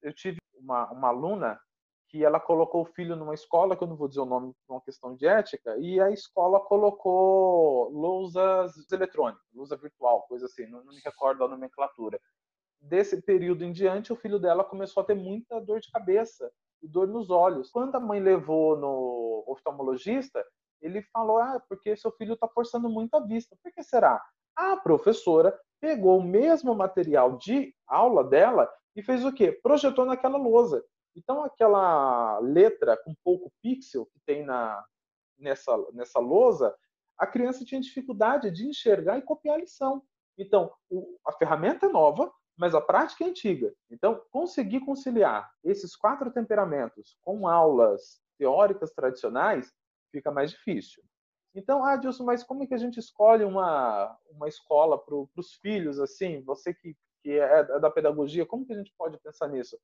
Eu 0.00 0.12
tive 0.12 0.38
uma, 0.54 0.90
uma 0.90 1.08
aluna 1.08 1.60
que 2.12 2.22
ela 2.22 2.38
colocou 2.38 2.82
o 2.82 2.92
filho 2.92 3.16
numa 3.16 3.32
escola, 3.32 3.74
que 3.74 3.82
eu 3.82 3.88
não 3.88 3.96
vou 3.96 4.06
dizer 4.06 4.20
o 4.20 4.26
nome 4.26 4.52
por 4.66 4.74
uma 4.74 4.82
questão 4.82 5.16
de 5.16 5.26
ética, 5.26 5.78
e 5.78 5.98
a 5.98 6.10
escola 6.10 6.60
colocou 6.60 7.88
lousas 7.90 8.74
eletrônicas, 8.92 9.42
lousa 9.54 9.78
virtual, 9.78 10.26
coisa 10.28 10.44
assim, 10.44 10.66
não, 10.66 10.84
não 10.84 10.92
me 10.92 11.00
recordo 11.02 11.42
a 11.42 11.48
nomenclatura. 11.48 12.20
Desse 12.78 13.22
período 13.22 13.64
em 13.64 13.72
diante, 13.72 14.12
o 14.12 14.16
filho 14.16 14.38
dela 14.38 14.62
começou 14.62 15.02
a 15.02 15.06
ter 15.06 15.14
muita 15.14 15.58
dor 15.58 15.80
de 15.80 15.90
cabeça 15.90 16.52
e 16.82 16.86
dor 16.88 17.08
nos 17.08 17.30
olhos. 17.30 17.70
Quando 17.70 17.94
a 17.94 18.00
mãe 18.00 18.20
levou 18.20 18.76
no 18.76 19.44
oftalmologista, 19.46 20.44
ele 20.82 21.00
falou: 21.00 21.38
Ah, 21.38 21.62
porque 21.66 21.96
seu 21.96 22.10
filho 22.12 22.34
está 22.34 22.46
forçando 22.48 22.90
muito 22.90 23.14
a 23.14 23.20
vista. 23.20 23.56
Por 23.62 23.72
que 23.72 23.82
será? 23.82 24.22
A 24.54 24.76
professora 24.76 25.58
pegou 25.80 26.18
o 26.18 26.24
mesmo 26.24 26.74
material 26.74 27.38
de 27.38 27.74
aula 27.86 28.22
dela 28.22 28.68
e 28.94 29.02
fez 29.02 29.24
o 29.24 29.32
quê? 29.32 29.52
Projetou 29.62 30.04
naquela 30.04 30.36
lousa. 30.36 30.84
Então, 31.14 31.44
aquela 31.44 32.38
letra 32.40 32.96
com 32.96 33.14
pouco 33.22 33.52
pixel 33.62 34.06
que 34.06 34.20
tem 34.26 34.44
na, 34.44 34.84
nessa, 35.38 35.76
nessa 35.92 36.18
lousa, 36.18 36.74
a 37.18 37.26
criança 37.26 37.64
tinha 37.64 37.80
dificuldade 37.80 38.50
de 38.50 38.66
enxergar 38.66 39.18
e 39.18 39.22
copiar 39.22 39.56
a 39.56 39.60
lição. 39.60 40.02
Então, 40.38 40.72
o, 40.90 41.18
a 41.26 41.32
ferramenta 41.32 41.86
é 41.86 41.88
nova, 41.88 42.32
mas 42.56 42.74
a 42.74 42.80
prática 42.80 43.24
é 43.24 43.28
antiga. 43.28 43.74
Então, 43.90 44.22
conseguir 44.30 44.80
conciliar 44.80 45.50
esses 45.64 45.94
quatro 45.94 46.30
temperamentos 46.30 47.16
com 47.22 47.46
aulas 47.46 48.20
teóricas 48.38 48.90
tradicionais 48.92 49.72
fica 50.10 50.30
mais 50.30 50.50
difícil. 50.50 51.02
Então, 51.54 51.84
ah, 51.84 51.96
Dilson, 51.96 52.24
mas 52.24 52.42
como 52.42 52.62
é 52.62 52.66
que 52.66 52.74
a 52.74 52.78
gente 52.78 52.98
escolhe 52.98 53.44
uma, 53.44 54.16
uma 54.30 54.48
escola 54.48 54.98
para 54.98 55.14
os 55.14 55.54
filhos, 55.60 55.98
assim? 56.00 56.42
Você 56.42 56.72
que, 56.72 56.96
que 57.22 57.38
é 57.38 57.78
da 57.78 57.90
pedagogia, 57.90 58.46
como 58.46 58.64
que 58.64 58.72
a 58.72 58.76
gente 58.76 58.92
pode 58.96 59.18
pensar 59.18 59.48
nisso? 59.48 59.78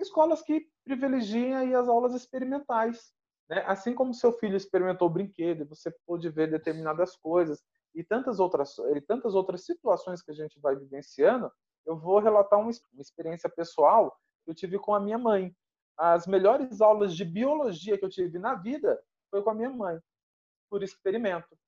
Escolas 0.00 0.42
que 0.42 0.66
privilegiam 0.84 1.58
aí 1.58 1.74
as 1.74 1.88
aulas 1.88 2.14
experimentais. 2.14 3.12
Né? 3.48 3.62
Assim 3.66 3.94
como 3.94 4.14
seu 4.14 4.32
filho 4.32 4.56
experimentou 4.56 5.08
o 5.08 5.10
brinquedo, 5.10 5.66
você 5.66 5.90
pôde 6.06 6.28
ver 6.28 6.50
determinadas 6.50 7.16
coisas 7.16 7.62
e 7.94 8.04
tantas 8.04 8.38
outras, 8.38 8.76
e 8.94 9.00
tantas 9.00 9.34
outras 9.34 9.64
situações 9.64 10.22
que 10.22 10.30
a 10.30 10.34
gente 10.34 10.60
vai 10.60 10.76
vivenciando, 10.76 11.50
eu 11.86 11.98
vou 11.98 12.18
relatar 12.18 12.58
uma, 12.58 12.70
uma 12.92 13.02
experiência 13.02 13.48
pessoal 13.48 14.14
que 14.44 14.50
eu 14.50 14.54
tive 14.54 14.78
com 14.78 14.94
a 14.94 15.00
minha 15.00 15.18
mãe. 15.18 15.54
As 15.96 16.26
melhores 16.26 16.80
aulas 16.80 17.16
de 17.16 17.24
biologia 17.24 17.98
que 17.98 18.04
eu 18.04 18.10
tive 18.10 18.38
na 18.38 18.54
vida 18.54 19.00
foi 19.30 19.42
com 19.42 19.50
a 19.50 19.54
minha 19.54 19.70
mãe, 19.70 19.98
por 20.70 20.82
experimento. 20.82 21.58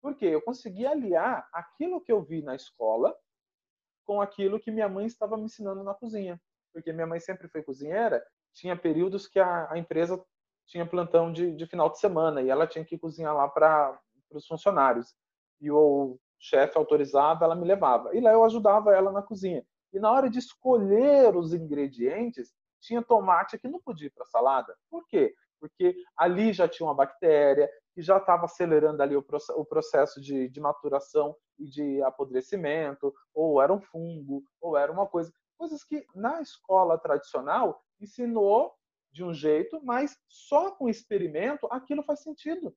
Por 0.00 0.14
quê? 0.14 0.26
Eu 0.26 0.42
consegui 0.42 0.86
aliar 0.86 1.48
aquilo 1.52 2.00
que 2.00 2.12
eu 2.12 2.22
vi 2.22 2.42
na 2.42 2.54
escola 2.54 3.14
com 4.04 4.20
aquilo 4.20 4.60
que 4.60 4.70
minha 4.70 4.88
mãe 4.88 5.06
estava 5.06 5.36
me 5.36 5.44
ensinando 5.44 5.82
na 5.82 5.94
cozinha. 5.94 6.40
Porque 6.72 6.92
minha 6.92 7.06
mãe 7.06 7.20
sempre 7.20 7.48
foi 7.48 7.62
cozinheira, 7.62 8.24
tinha 8.52 8.76
períodos 8.76 9.26
que 9.26 9.38
a, 9.38 9.70
a 9.70 9.78
empresa 9.78 10.22
tinha 10.66 10.86
plantão 10.86 11.32
de, 11.32 11.52
de, 11.54 11.66
final 11.66 11.90
de 11.90 11.98
semana 11.98 12.42
e 12.42 12.48
ela 12.48 12.66
tinha 12.66 12.84
que 12.84 12.98
cozinhar 12.98 13.34
lá 13.34 13.48
para 13.48 13.98
os 14.32 14.46
funcionários. 14.46 15.14
E 15.60 15.70
o 15.70 16.18
chefe 16.38 16.78
autorizava, 16.78 17.44
ela 17.44 17.56
me 17.56 17.66
levava. 17.66 18.14
E 18.14 18.20
lá 18.20 18.32
eu 18.32 18.44
ajudava 18.44 18.94
ela 18.94 19.10
na 19.10 19.22
cozinha. 19.22 19.64
E 19.92 19.98
na 19.98 20.10
hora 20.10 20.30
de 20.30 20.38
escolher 20.38 21.36
os 21.36 21.52
ingredientes, 21.52 22.52
tinha 22.80 23.02
tomate 23.02 23.58
que 23.58 23.68
não 23.68 23.80
podia 23.80 24.06
ir 24.06 24.10
para 24.10 24.24
salada. 24.24 24.74
Por 24.88 25.06
quê? 25.06 25.34
Porque 25.58 25.94
ali 26.16 26.52
já 26.52 26.66
tinha 26.66 26.86
uma 26.86 26.94
bactéria 26.94 27.68
que 27.92 28.00
já 28.00 28.16
estava 28.16 28.44
acelerando 28.44 29.02
ali 29.02 29.16
o 29.16 29.64
processo 29.64 30.20
de, 30.20 30.48
de 30.48 30.60
maturação 30.60 31.36
e 31.58 31.66
de 31.66 32.02
apodrecimento, 32.02 33.12
ou 33.34 33.60
era 33.60 33.72
um 33.72 33.80
fungo, 33.80 34.42
ou 34.60 34.76
era 34.76 34.90
uma 34.90 35.06
coisa. 35.06 35.32
Coisas 35.60 35.84
que 35.84 36.06
na 36.14 36.40
escola 36.40 36.96
tradicional 36.96 37.84
ensinou 38.00 38.74
de 39.12 39.22
um 39.22 39.34
jeito, 39.34 39.78
mas 39.84 40.18
só 40.26 40.70
com 40.70 40.88
experimento 40.88 41.68
aquilo 41.70 42.02
faz 42.02 42.22
sentido. 42.22 42.74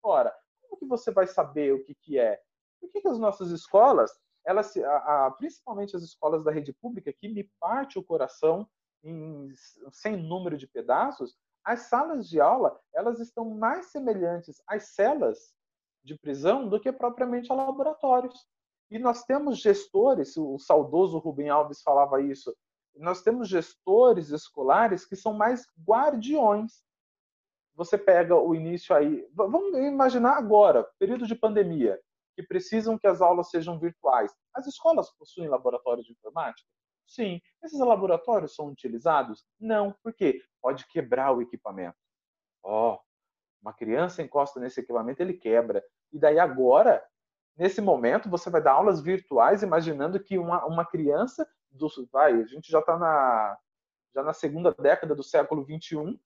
Ora, 0.00 0.32
como 0.62 0.78
que 0.78 0.86
você 0.86 1.10
vai 1.10 1.26
saber 1.26 1.74
o 1.74 1.82
que, 1.82 1.96
que 1.96 2.16
é? 2.16 2.40
Por 2.80 2.88
que, 2.88 3.00
que 3.00 3.08
as 3.08 3.18
nossas 3.18 3.50
escolas, 3.50 4.12
elas, 4.46 4.76
a, 4.76 5.26
a, 5.26 5.30
principalmente 5.32 5.96
as 5.96 6.04
escolas 6.04 6.44
da 6.44 6.52
rede 6.52 6.72
pública, 6.72 7.12
que 7.12 7.26
me 7.28 7.50
parte 7.58 7.98
o 7.98 8.04
coração 8.04 8.70
em 9.02 9.52
sem 9.90 10.16
número 10.16 10.56
de 10.56 10.68
pedaços, 10.68 11.36
as 11.64 11.80
salas 11.88 12.28
de 12.28 12.40
aula 12.40 12.80
elas 12.94 13.18
estão 13.18 13.56
mais 13.56 13.86
semelhantes 13.86 14.62
às 14.68 14.94
celas 14.94 15.52
de 16.04 16.16
prisão 16.16 16.68
do 16.68 16.78
que 16.78 16.92
propriamente 16.92 17.50
a 17.50 17.56
laboratórios. 17.56 18.46
E 18.90 18.98
nós 18.98 19.24
temos 19.24 19.58
gestores, 19.58 20.36
o 20.36 20.58
saudoso 20.58 21.18
Rubem 21.18 21.48
Alves 21.48 21.82
falava 21.82 22.22
isso, 22.22 22.54
nós 22.96 23.22
temos 23.22 23.48
gestores 23.48 24.30
escolares 24.30 25.04
que 25.04 25.14
são 25.14 25.32
mais 25.32 25.66
guardiões. 25.86 26.82
Você 27.74 27.96
pega 27.96 28.34
o 28.34 28.54
início 28.54 28.94
aí, 28.94 29.28
vamos 29.32 29.76
imaginar 29.78 30.36
agora, 30.36 30.88
período 30.98 31.26
de 31.26 31.34
pandemia, 31.34 32.00
que 32.34 32.42
precisam 32.42 32.98
que 32.98 33.06
as 33.06 33.20
aulas 33.20 33.50
sejam 33.50 33.78
virtuais. 33.78 34.34
As 34.54 34.66
escolas 34.66 35.10
possuem 35.16 35.48
laboratório 35.48 36.02
de 36.02 36.12
informática? 36.12 36.68
Sim. 37.06 37.40
Esses 37.62 37.80
laboratórios 37.80 38.54
são 38.54 38.68
utilizados? 38.68 39.44
Não. 39.58 39.94
Por 40.02 40.12
quê? 40.12 40.42
Pode 40.60 40.86
quebrar 40.88 41.32
o 41.32 41.40
equipamento. 41.40 41.96
Ó, 42.62 42.94
oh, 42.94 42.98
uma 43.62 43.72
criança 43.72 44.22
encosta 44.22 44.60
nesse 44.60 44.80
equipamento, 44.80 45.22
ele 45.22 45.34
quebra. 45.34 45.82
E 46.12 46.18
daí 46.18 46.38
agora, 46.38 47.02
nesse 47.58 47.80
momento, 47.80 48.30
você 48.30 48.48
vai 48.48 48.62
dar 48.62 48.72
aulas 48.72 49.00
virtuais 49.00 49.62
imaginando 49.62 50.20
que 50.20 50.38
uma, 50.38 50.64
uma 50.64 50.86
criança 50.86 51.46
do, 51.70 51.88
vai, 52.10 52.40
a 52.40 52.46
gente 52.46 52.70
já 52.70 52.78
está 52.78 52.96
na, 52.96 53.58
já 54.14 54.22
na 54.22 54.32
segunda 54.32 54.72
década 54.72 55.14
do 55.14 55.22
século 55.22 55.64
21. 55.64 56.18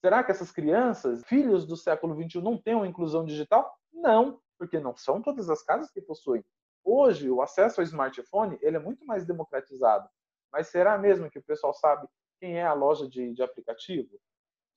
Será 0.00 0.24
que 0.24 0.32
essas 0.32 0.50
crianças, 0.50 1.22
filhos 1.24 1.64
do 1.64 1.76
século 1.76 2.14
21, 2.14 2.42
não 2.42 2.58
têm 2.58 2.74
uma 2.74 2.86
inclusão 2.86 3.24
digital? 3.24 3.72
Não, 3.92 4.40
porque 4.58 4.80
não 4.80 4.96
são 4.96 5.22
todas 5.22 5.48
as 5.48 5.62
casas 5.62 5.90
que 5.90 6.00
possuem. 6.00 6.44
Hoje, 6.82 7.30
o 7.30 7.40
acesso 7.40 7.80
ao 7.80 7.84
smartphone 7.84 8.58
ele 8.60 8.76
é 8.76 8.80
muito 8.80 9.06
mais 9.06 9.24
democratizado. 9.24 10.08
Mas 10.52 10.68
será 10.68 10.98
mesmo 10.98 11.30
que 11.30 11.38
o 11.38 11.42
pessoal 11.42 11.72
sabe 11.72 12.08
quem 12.40 12.58
é 12.58 12.64
a 12.64 12.72
loja 12.72 13.08
de, 13.08 13.32
de 13.32 13.42
aplicativo? 13.42 14.18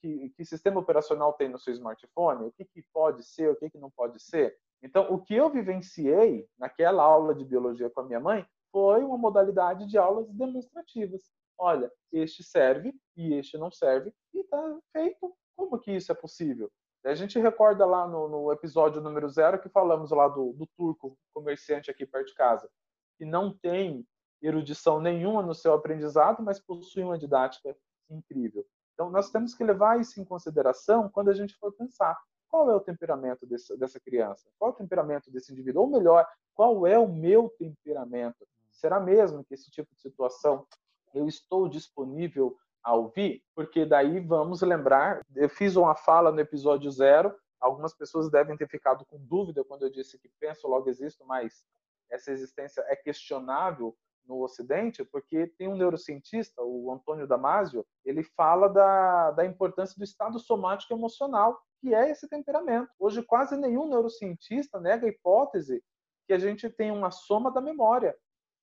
Que, 0.02 0.30
que, 0.32 0.46
sistema 0.46 0.80
operacional 0.80 1.34
tem 1.34 1.48
no 1.48 1.58
seu 1.58 1.74
smartphone? 1.74 2.44
O 2.44 2.52
que, 2.52 2.66
que 2.66 2.84
pode 2.94 3.24
ser, 3.24 3.50
o 3.50 3.56
que, 3.56 3.70
que 3.70 3.78
não 3.78 3.90
pode 3.90 4.22
ser? 4.22 4.56
Então, 4.84 5.08
o 5.10 5.24
que 5.24 5.34
eu 5.34 5.50
vivenciei 5.50 6.46
naquela 6.60 7.04
aula 7.04 7.34
de 7.34 7.46
biologia 7.46 7.90
com 7.90 8.02
a 8.02 8.04
minha 8.04 8.20
mãe 8.20 8.46
foi 8.70 9.02
uma 9.02 9.18
modalidade 9.18 9.88
de 9.88 9.98
aulas 9.98 10.30
demonstrativas. 10.30 11.32
Olha, 11.58 11.90
este 12.12 12.44
serve 12.44 12.94
e 13.16 13.34
este 13.34 13.58
não 13.58 13.72
serve, 13.72 14.14
e 14.34 14.42
está 14.42 14.80
feito. 14.92 15.34
Como 15.56 15.80
que 15.80 15.92
isso 15.92 16.12
é 16.12 16.16
possível? 16.16 16.70
A 17.06 17.16
gente 17.16 17.40
recorda 17.40 17.86
lá 17.86 18.08
no, 18.08 18.28
no, 18.28 18.52
episódio 18.52 19.02
número 19.02 19.30
zero 19.30 19.60
que 19.60 19.70
falamos 19.70 20.12
lá 20.12 20.28
do, 20.28 20.54
do 20.54 20.66
turco, 20.76 21.18
comerciante 21.34 21.92
aqui 21.92 22.06
perto 22.06 22.28
de 22.28 22.34
casa, 22.34 22.70
que 23.18 23.26
não 23.26 23.56
tem 23.56 24.06
erudição 24.42 25.00
nenhuma 25.00 25.42
no 25.42 25.54
seu 25.54 25.74
aprendizado, 25.74 26.42
mas 26.42 26.60
possui 26.60 27.04
uma 27.04 27.18
didática 27.18 27.76
incrível. 28.10 28.66
Então, 28.94 29.10
nós 29.10 29.32
temos 29.32 29.54
que 29.54 29.64
levar 29.64 30.00
isso 30.00 30.20
em 30.20 30.26
consideração 30.26 31.10
quando 31.10 31.30
a 31.30 31.34
gente 31.34 31.56
for 31.56 31.72
pensar 31.74 32.18
qual 32.54 32.70
é 32.70 32.76
o 32.76 32.80
temperamento 32.80 33.48
desse, 33.48 33.76
dessa 33.76 34.00
criança, 34.00 34.48
qual 34.60 34.70
é 34.70 34.74
o 34.76 34.78
temperamento 34.78 35.32
desse 35.32 35.52
indivíduo, 35.52 35.82
ou 35.82 35.90
melhor, 35.90 36.24
qual 36.54 36.86
é 36.86 37.00
o 37.00 37.08
meu 37.08 37.50
temperamento. 37.58 38.48
Será 38.70 39.00
mesmo 39.00 39.44
que 39.44 39.56
esse 39.56 39.72
tipo 39.72 39.92
de 39.96 40.00
situação 40.00 40.68
eu 41.16 41.28
estou 41.28 41.68
disponível 41.68 42.56
a 42.84 42.94
ouvir? 42.94 43.44
Porque 43.56 43.88
daí 43.88 44.20
vamos 44.20 44.62
lembrar, 44.62 45.26
eu 45.36 45.50
fiz 45.50 45.76
uma 45.76 45.96
fala 45.96 46.32
no 46.32 46.40
episódio 46.40 46.92
zero, 46.92 47.36
algumas 47.60 47.92
pessoas 47.92 48.30
devem 48.30 48.56
ter 48.56 48.68
ficado 48.68 49.04
com 49.04 49.18
dúvida 49.18 49.64
quando 49.64 49.82
eu 49.82 49.90
disse 49.90 50.20
que 50.20 50.30
penso, 50.40 50.68
logo 50.68 50.88
existo, 50.88 51.26
mas 51.26 51.66
essa 52.08 52.32
existência 52.32 52.86
é 52.88 52.96
questionável 52.96 53.98
no 54.26 54.42
Ocidente, 54.42 55.04
porque 55.04 55.48
tem 55.58 55.68
um 55.68 55.76
neurocientista, 55.76 56.62
o 56.62 56.92
Antônio 56.92 57.28
Damasio, 57.28 57.86
ele 58.06 58.24
fala 58.24 58.68
da, 58.68 59.32
da 59.32 59.46
importância 59.46 59.96
do 59.98 60.04
estado 60.04 60.40
somático 60.40 60.94
emocional, 60.94 61.60
que 61.80 61.94
é 61.94 62.10
esse 62.10 62.28
temperamento. 62.28 62.90
Hoje, 63.00 63.22
quase 63.24 63.58
nenhum 63.58 63.88
neurocientista 63.88 64.80
nega 64.80 65.06
a 65.06 65.10
hipótese 65.10 65.84
que 66.26 66.34
a 66.34 66.40
gente 66.40 66.70
tem 66.70 66.92
uma 66.92 67.12
soma 67.12 67.52
da 67.52 67.60
memória 67.60 68.16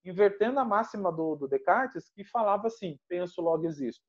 invertendo 0.05 0.59
a 0.59 0.65
máxima 0.65 1.13
do, 1.13 1.37
do 1.37 1.49
Descartes, 1.49 2.11
que 2.11 2.25
falava 2.25 2.69
assim: 2.69 2.99
penso, 3.09 3.41
logo 3.41 3.67
existo. 3.67 4.03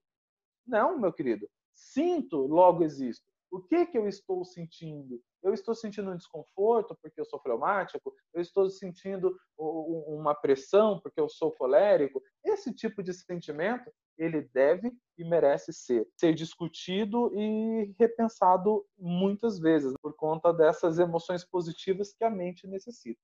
Não, 0.65 0.97
meu 0.97 1.11
querido. 1.11 1.49
Sinto, 1.73 2.47
logo 2.47 2.83
existo. 2.83 3.25
O 3.49 3.61
que, 3.61 3.85
que 3.85 3.97
eu 3.97 4.07
estou 4.07 4.45
sentindo? 4.45 5.21
Eu 5.43 5.53
estou 5.53 5.73
sentindo 5.73 6.11
um 6.11 6.17
desconforto 6.17 6.97
porque 7.01 7.19
eu 7.19 7.25
sou 7.25 7.39
fleumático? 7.39 8.13
Eu 8.33 8.41
estou 8.41 8.69
sentindo 8.69 9.35
uma 9.57 10.35
pressão 10.35 10.99
porque 10.99 11.19
eu 11.19 11.27
sou 11.29 11.51
colérico? 11.51 12.21
Esse 12.43 12.73
tipo 12.73 13.01
de 13.01 13.13
sentimento, 13.13 13.91
ele 14.17 14.41
deve 14.53 14.91
e 15.17 15.23
merece 15.23 15.73
ser, 15.73 16.07
ser 16.15 16.33
discutido 16.33 17.31
e 17.35 17.93
repensado 17.99 18.85
muitas 18.97 19.59
vezes 19.59 19.93
por 20.01 20.15
conta 20.15 20.53
dessas 20.53 20.99
emoções 20.99 21.43
positivas 21.43 22.13
que 22.13 22.23
a 22.23 22.29
mente 22.29 22.67
necessita. 22.67 23.19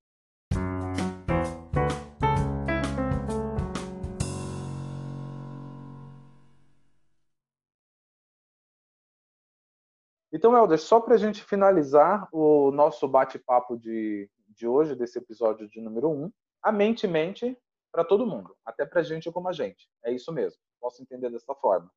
Então, 10.38 10.56
Helder, 10.56 10.78
só 10.78 11.00
para 11.00 11.15
a 11.15 11.17
gente 11.17 11.43
finalizar 11.43 12.30
o 12.32 12.69
nosso 12.69 13.08
bate-papo 13.08 13.76
de, 13.76 14.30
de 14.50 14.67
hoje, 14.67 14.95
desse 14.95 15.17
episódio 15.17 15.67
de 15.67 15.82
número 15.82 16.12
1, 16.12 16.26
um, 16.26 16.32
a 16.62 16.71
mente 16.71 17.08
mente 17.08 17.58
para 17.91 18.06
todo 18.06 18.28
mundo, 18.28 18.56
até 18.63 18.86
para 18.86 19.02
gente 19.02 19.32
como 19.32 19.50
a 19.50 19.52
gente. 19.52 19.89
É 20.06 20.13
isso 20.13 20.32
mesmo. 20.32 20.60
Posso 20.80 21.02
entender 21.02 21.32
dessa 21.32 21.56
forma. 21.56 21.89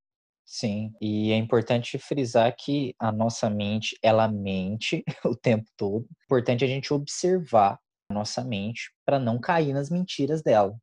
Sim, 0.42 0.90
e 1.02 1.32
é 1.32 1.36
importante 1.36 1.98
frisar 1.98 2.56
que 2.56 2.94
a 2.98 3.12
nossa 3.12 3.50
mente, 3.50 3.94
ela 4.02 4.26
mente 4.26 5.04
o 5.22 5.36
tempo 5.36 5.68
todo. 5.76 6.06
É 6.08 6.24
importante 6.24 6.64
a 6.64 6.66
gente 6.66 6.94
observar 6.94 7.78
a 8.10 8.14
nossa 8.14 8.42
mente 8.42 8.90
para 9.04 9.18
não 9.18 9.38
cair 9.38 9.74
nas 9.74 9.90
mentiras 9.90 10.42
dela. 10.42 10.74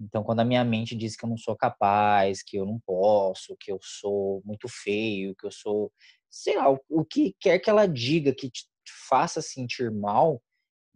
Então, 0.00 0.24
quando 0.24 0.40
a 0.40 0.44
minha 0.44 0.64
mente 0.64 0.96
diz 0.96 1.14
que 1.14 1.24
eu 1.24 1.28
não 1.28 1.36
sou 1.36 1.54
capaz, 1.54 2.42
que 2.42 2.56
eu 2.56 2.66
não 2.66 2.80
posso, 2.84 3.56
que 3.60 3.70
eu 3.70 3.78
sou 3.80 4.42
muito 4.44 4.66
feio, 4.68 5.36
que 5.36 5.46
eu 5.46 5.52
sou 5.52 5.92
sei 6.32 6.56
lá, 6.56 6.70
o, 6.70 7.04
que 7.04 7.36
quer 7.38 7.58
que 7.58 7.68
ela 7.68 7.86
diga 7.86 8.34
que 8.34 8.50
te 8.50 8.66
faça 9.06 9.42
sentir 9.42 9.90
mal, 9.90 10.42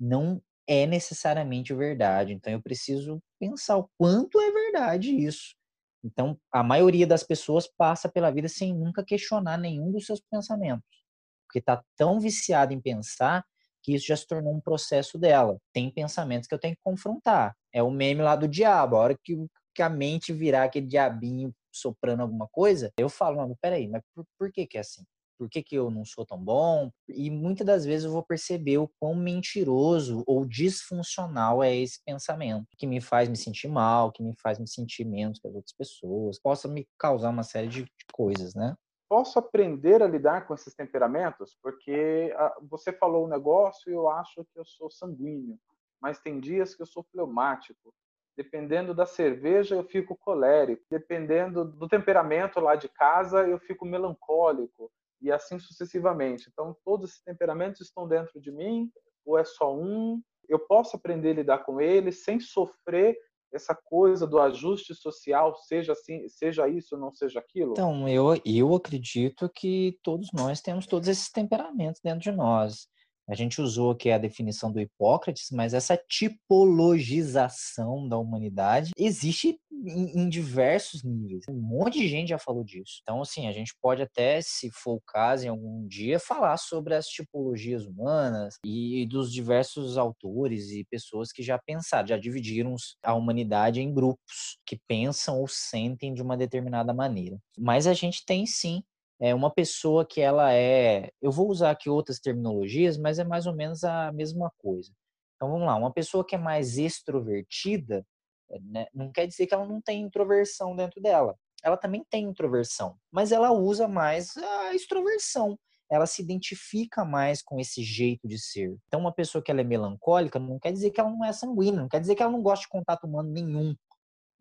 não 0.01 0.43
é 0.67 0.87
necessariamente 0.87 1.75
verdade. 1.75 2.33
Então 2.33 2.53
eu 2.53 2.63
preciso 2.63 3.23
pensar 3.39 3.77
o 3.77 3.89
quanto 3.99 4.41
é 4.41 4.51
verdade 4.51 5.15
isso. 5.15 5.55
Então 6.03 6.39
a 6.51 6.63
maioria 6.63 7.07
das 7.07 7.23
pessoas 7.23 7.69
passa 7.77 8.09
pela 8.09 8.31
vida 8.31 8.49
sem 8.49 8.75
nunca 8.75 9.05
questionar 9.05 9.59
nenhum 9.59 9.93
dos 9.93 10.07
seus 10.07 10.21
pensamentos, 10.21 11.05
porque 11.47 11.59
está 11.59 11.85
tão 11.97 12.19
viciada 12.19 12.73
em 12.73 12.81
pensar 12.81 13.45
que 13.83 13.95
isso 13.95 14.07
já 14.07 14.17
se 14.17 14.27
tornou 14.27 14.55
um 14.55 14.61
processo 14.61 15.19
dela. 15.19 15.59
Tem 15.73 15.91
pensamentos 15.91 16.49
que 16.49 16.55
eu 16.55 16.59
tenho 16.59 16.75
que 16.75 16.83
confrontar. 16.83 17.55
É 17.73 17.83
o 17.83 17.91
meme 17.91 18.23
lá 18.23 18.35
do 18.35 18.49
diabo. 18.49 18.97
A 18.97 19.01
hora 19.01 19.19
que, 19.23 19.37
que 19.75 19.83
a 19.83 19.89
mente 19.89 20.33
virar 20.33 20.65
aquele 20.65 20.87
diabinho 20.87 21.55
soprando 21.71 22.23
alguma 22.23 22.49
coisa, 22.49 22.91
eu 22.99 23.09
falo, 23.09 23.37
mas 23.37 23.57
peraí, 23.61 23.87
mas 23.87 24.03
por, 24.15 24.25
por 24.39 24.51
que 24.51 24.67
que 24.67 24.79
é 24.79 24.81
assim? 24.81 25.05
Por 25.39 25.49
que, 25.49 25.63
que 25.63 25.75
eu 25.75 25.91
não 25.91 26.05
sou 26.05 26.25
tão 26.25 26.39
bom? 26.39 26.91
E 27.09 27.31
muitas 27.31 27.67
das 27.67 27.85
vezes 27.85 28.05
eu 28.05 28.13
vou 28.13 28.23
perceber 28.23 28.79
o 28.79 28.91
quão 29.01 29.15
mentiroso 29.15 30.25
ou 30.27 30.45
disfuncional 30.45 31.63
é 31.63 31.75
esse 31.75 32.03
pensamento, 32.05 32.67
que 32.77 32.87
me 32.87 33.01
faz 33.01 33.29
me 33.29 33.37
sentir 33.37 33.69
mal, 33.69 34.13
que 34.13 34.23
me 34.23 34.35
faz 34.41 34.59
me 34.59 34.69
sentir 34.69 35.05
menos 35.05 35.39
que 35.39 35.47
as 35.47 35.55
outras 35.55 35.73
pessoas, 35.73 36.41
possa 36.41 36.69
me 36.69 36.87
causar 36.99 37.31
uma 37.31 37.43
série 37.43 37.69
de 37.69 37.87
coisas, 38.13 38.55
né? 38.55 38.75
Posso 39.09 39.39
aprender 39.39 40.03
a 40.03 40.09
lidar 40.09 40.47
com 40.47 40.55
esses 40.55 40.75
temperamentos? 40.75 41.57
Porque 41.63 42.35
ah, 42.37 42.57
você 42.69 42.93
falou 42.93 43.25
um 43.25 43.29
negócio 43.29 43.91
e 43.91 43.95
eu 43.95 44.09
acho 44.09 44.45
que 44.53 44.59
eu 44.59 44.65
sou 44.65 44.91
sanguíneo, 44.91 45.59
mas 46.01 46.19
tem 46.19 46.41
dias 46.41 46.75
que 46.75 46.83
eu 46.83 46.87
sou 46.87 47.05
fleumático. 47.05 47.95
Dependendo 48.37 48.93
da 48.93 49.07
cerveja, 49.07 49.77
eu 49.77 49.85
fico 49.85 50.17
colérico. 50.17 50.83
Dependendo 50.91 51.65
do 51.65 51.89
temperamento 51.89 52.61
lá 52.61 52.75
de 52.75 52.89
casa, 52.89 53.47
eu 53.47 53.59
fico 53.59 53.87
melancólico 53.87 54.91
e 55.21 55.31
assim 55.31 55.59
sucessivamente. 55.59 56.49
Então, 56.53 56.77
todos 56.85 57.11
esses 57.11 57.23
temperamentos 57.23 57.81
estão 57.81 58.07
dentro 58.07 58.41
de 58.41 58.51
mim, 58.51 58.91
ou 59.25 59.39
é 59.39 59.45
só 59.45 59.75
um? 59.75 60.21
Eu 60.49 60.59
posso 60.59 60.97
aprender 60.97 61.31
a 61.31 61.35
lidar 61.35 61.59
com 61.59 61.81
eles 61.81 62.23
sem 62.23 62.39
sofrer 62.39 63.17
essa 63.53 63.75
coisa 63.75 64.27
do 64.27 64.39
ajuste 64.39 64.95
social, 64.95 65.55
seja 65.57 65.93
assim, 65.93 66.29
seja 66.29 66.69
isso, 66.69 66.97
não 66.97 67.13
seja 67.13 67.41
aquilo? 67.41 67.73
Então, 67.73 68.09
eu, 68.09 68.41
eu 68.45 68.75
acredito 68.75 69.49
que 69.49 69.99
todos 70.03 70.29
nós 70.33 70.61
temos 70.61 70.87
todos 70.87 71.09
esses 71.09 71.31
temperamentos 71.31 72.01
dentro 72.03 72.21
de 72.21 72.33
nós. 72.33 72.89
A 73.29 73.35
gente 73.35 73.61
usou 73.61 73.91
aqui 73.91 74.11
a 74.11 74.19
definição 74.19 74.73
do 74.73 74.81
Hipócrates, 74.81 75.49
mas 75.51 75.75
essa 75.75 75.97
tipologização 75.97 78.09
da 78.09 78.17
humanidade 78.17 78.93
existe 78.97 79.59
em, 79.73 80.21
em, 80.21 80.29
diversos 80.29 81.03
níveis. 81.03 81.45
Um 81.49 81.61
monte 81.61 81.99
de 81.99 82.09
gente 82.09 82.29
já 82.29 82.39
falou 82.39 82.63
disso. 82.63 83.01
Então, 83.03 83.21
assim, 83.21 83.49
a 83.49 83.53
gente 83.53 83.75
pode 83.81 84.03
até, 84.03 84.41
se 84.41 84.71
for 84.71 84.95
o 84.95 85.03
caso, 85.07 85.45
em 85.45 85.49
algum 85.49 85.87
dia, 85.87 86.21
falar 86.21 86.57
sobre 86.57 86.95
as 86.95 87.07
tipologias 87.07 87.85
humanas 87.85 88.55
e 88.65 89.07
dos 89.07 89.33
diversos 89.33 89.99
autores 89.99 90.71
e 90.71 90.85
pessoas 90.85 91.33
que 91.33 91.43
já 91.43 91.59
pensaram, 91.59 92.07
já 92.07 92.17
dividiram 92.17 92.77
a 93.03 93.15
humanidade 93.15 93.81
em 93.81 93.93
grupos 93.93 94.59
que 94.65 94.79
pensam 94.87 95.41
ou 95.41 95.49
sentem 95.49 96.15
de 96.15 96.23
uma 96.23 96.37
determinada 96.37 96.95
maneira. 96.95 97.39
Mas 97.59 97.87
a 97.87 97.93
gente 97.93 98.25
tem 98.25 98.47
sim 98.47 98.83
é 99.21 99.35
uma 99.35 99.51
pessoa 99.51 100.05
que 100.05 100.21
ela 100.21 100.53
é, 100.53 101.11
eu 101.21 101.31
vou 101.31 101.49
usar 101.49 101.71
aqui 101.71 101.89
outras 101.89 102.19
terminologias, 102.21 102.99
mas 102.99 103.19
é 103.19 103.25
mais 103.25 103.47
ou 103.47 103.55
menos 103.55 103.83
a 103.85 104.13
mesma 104.13 104.53
coisa. 104.59 104.93
Então 105.37 105.51
vamos 105.51 105.67
lá, 105.67 105.75
uma 105.77 105.93
pessoa 105.93 106.25
que 106.25 106.35
é 106.35 106.39
mais 106.39 106.79
extrovertida, 106.79 108.07
eh, 108.51 108.61
né, 108.63 108.87
não 108.95 109.11
quer 109.11 109.27
dizer 109.27 109.47
que 109.47 109.55
ela 109.55 109.67
não 109.67 109.81
tem 109.81 110.03
introversão 110.03 110.75
dentro 110.75 111.01
dela. 111.01 111.37
Ela 111.63 111.77
também 111.77 112.05
tem 112.11 112.25
introversão, 112.25 112.97
mas 113.11 113.33
ela 113.33 113.51
usa 113.53 113.89
mais 113.89 114.37
a 114.37 114.75
extroversão. 114.75 115.59
Ela 115.91 116.07
se 116.07 116.21
identifica 116.21 117.05
mais 117.05 117.43
com 117.43 117.61
esse 117.61 117.83
jeito 117.83 118.27
de 118.27 118.39
ser. 118.39 118.77
Então, 118.89 119.01
uma 119.01 119.13
pessoa 119.13 119.43
que 119.43 119.51
ela 119.51 119.61
é 119.61 119.65
melancólica 119.65 120.39
não 120.39 120.59
quer 120.59 120.73
dizer 120.73 120.91
que 120.91 121.01
ela 121.01 121.11
não 121.11 121.25
é 121.25 121.33
sanguínea, 121.33 121.81
não 121.81 121.89
quer 121.89 122.01
dizer 122.01 122.15
que 122.15 122.23
ela 122.23 122.33
não 122.33 122.43
gosta 122.43 122.63
de 122.63 122.69
contato 122.69 123.05
humano 123.05 123.31
nenhum 123.31 123.75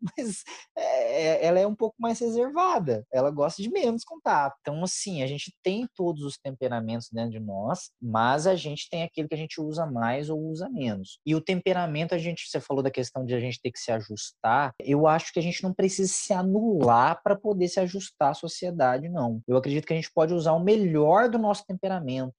mas 0.00 0.44
é, 0.76 1.46
ela 1.46 1.58
é 1.58 1.66
um 1.66 1.74
pouco 1.74 1.96
mais 1.98 2.18
reservada, 2.18 3.06
ela 3.12 3.30
gosta 3.30 3.62
de 3.62 3.70
menos 3.70 4.04
contato. 4.04 4.56
Então, 4.60 4.82
assim, 4.82 5.22
a 5.22 5.26
gente 5.26 5.54
tem 5.62 5.88
todos 5.94 6.22
os 6.22 6.38
temperamentos 6.38 7.08
dentro 7.10 7.30
de 7.30 7.40
nós, 7.40 7.90
mas 8.00 8.46
a 8.46 8.54
gente 8.54 8.88
tem 8.90 9.02
aquele 9.02 9.28
que 9.28 9.34
a 9.34 9.38
gente 9.38 9.60
usa 9.60 9.86
mais 9.86 10.30
ou 10.30 10.40
usa 10.40 10.68
menos. 10.68 11.18
E 11.24 11.34
o 11.34 11.40
temperamento, 11.40 12.14
a 12.14 12.18
gente, 12.18 12.48
você 12.48 12.60
falou 12.60 12.82
da 12.82 12.90
questão 12.90 13.24
de 13.24 13.34
a 13.34 13.40
gente 13.40 13.60
ter 13.60 13.70
que 13.70 13.78
se 13.78 13.90
ajustar, 13.92 14.72
eu 14.80 15.06
acho 15.06 15.32
que 15.32 15.38
a 15.38 15.42
gente 15.42 15.62
não 15.62 15.72
precisa 15.72 16.12
se 16.12 16.32
anular 16.32 17.22
para 17.22 17.36
poder 17.36 17.68
se 17.68 17.80
ajustar 17.80 18.30
à 18.30 18.34
sociedade, 18.34 19.08
não. 19.08 19.40
Eu 19.46 19.56
acredito 19.56 19.86
que 19.86 19.92
a 19.92 19.96
gente 19.96 20.12
pode 20.12 20.34
usar 20.34 20.52
o 20.52 20.62
melhor 20.62 21.28
do 21.28 21.38
nosso 21.38 21.64
temperamento 21.66 22.34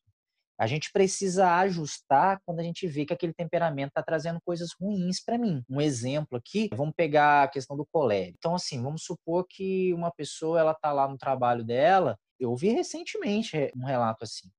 a 0.57 0.65
gente 0.67 0.91
precisa 0.91 1.53
ajustar 1.59 2.39
quando 2.45 2.59
a 2.59 2.63
gente 2.63 2.87
vê 2.87 3.05
que 3.05 3.13
aquele 3.13 3.33
temperamento 3.33 3.89
está 3.89 4.01
trazendo 4.01 4.41
coisas 4.43 4.69
ruins 4.79 5.23
para 5.23 5.37
mim. 5.37 5.63
Um 5.69 5.79
exemplo 5.79 6.37
aqui, 6.37 6.69
vamos 6.73 6.93
pegar 6.95 7.43
a 7.43 7.47
questão 7.47 7.77
do 7.77 7.85
colégio. 7.85 8.35
Então, 8.37 8.55
assim, 8.55 8.81
vamos 8.81 9.03
supor 9.03 9.45
que 9.47 9.93
uma 9.93 10.11
pessoa 10.11 10.59
ela 10.59 10.71
está 10.71 10.91
lá 10.91 11.07
no 11.07 11.17
trabalho 11.17 11.63
dela. 11.63 12.17
Eu 12.39 12.55
vi 12.55 12.69
recentemente 12.69 13.71
um 13.75 13.85
relato 13.85 14.23
assim 14.23 14.49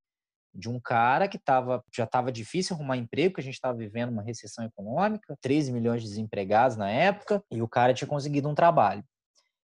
de 0.54 0.68
um 0.68 0.80
cara 0.80 1.28
que 1.28 1.38
tava, 1.38 1.84
já 1.94 2.04
estava 2.04 2.32
difícil 2.32 2.74
arrumar 2.74 2.96
emprego, 2.96 3.34
que 3.34 3.40
a 3.40 3.44
gente 3.44 3.54
estava 3.54 3.78
vivendo 3.78 4.10
uma 4.10 4.22
recessão 4.22 4.64
econômica, 4.64 5.36
13 5.40 5.72
milhões 5.72 6.02
de 6.02 6.08
desempregados 6.08 6.76
na 6.76 6.90
época, 6.90 7.42
e 7.50 7.62
o 7.62 7.68
cara 7.68 7.94
tinha 7.94 8.08
conseguido 8.08 8.48
um 8.48 8.54
trabalho. 8.54 9.04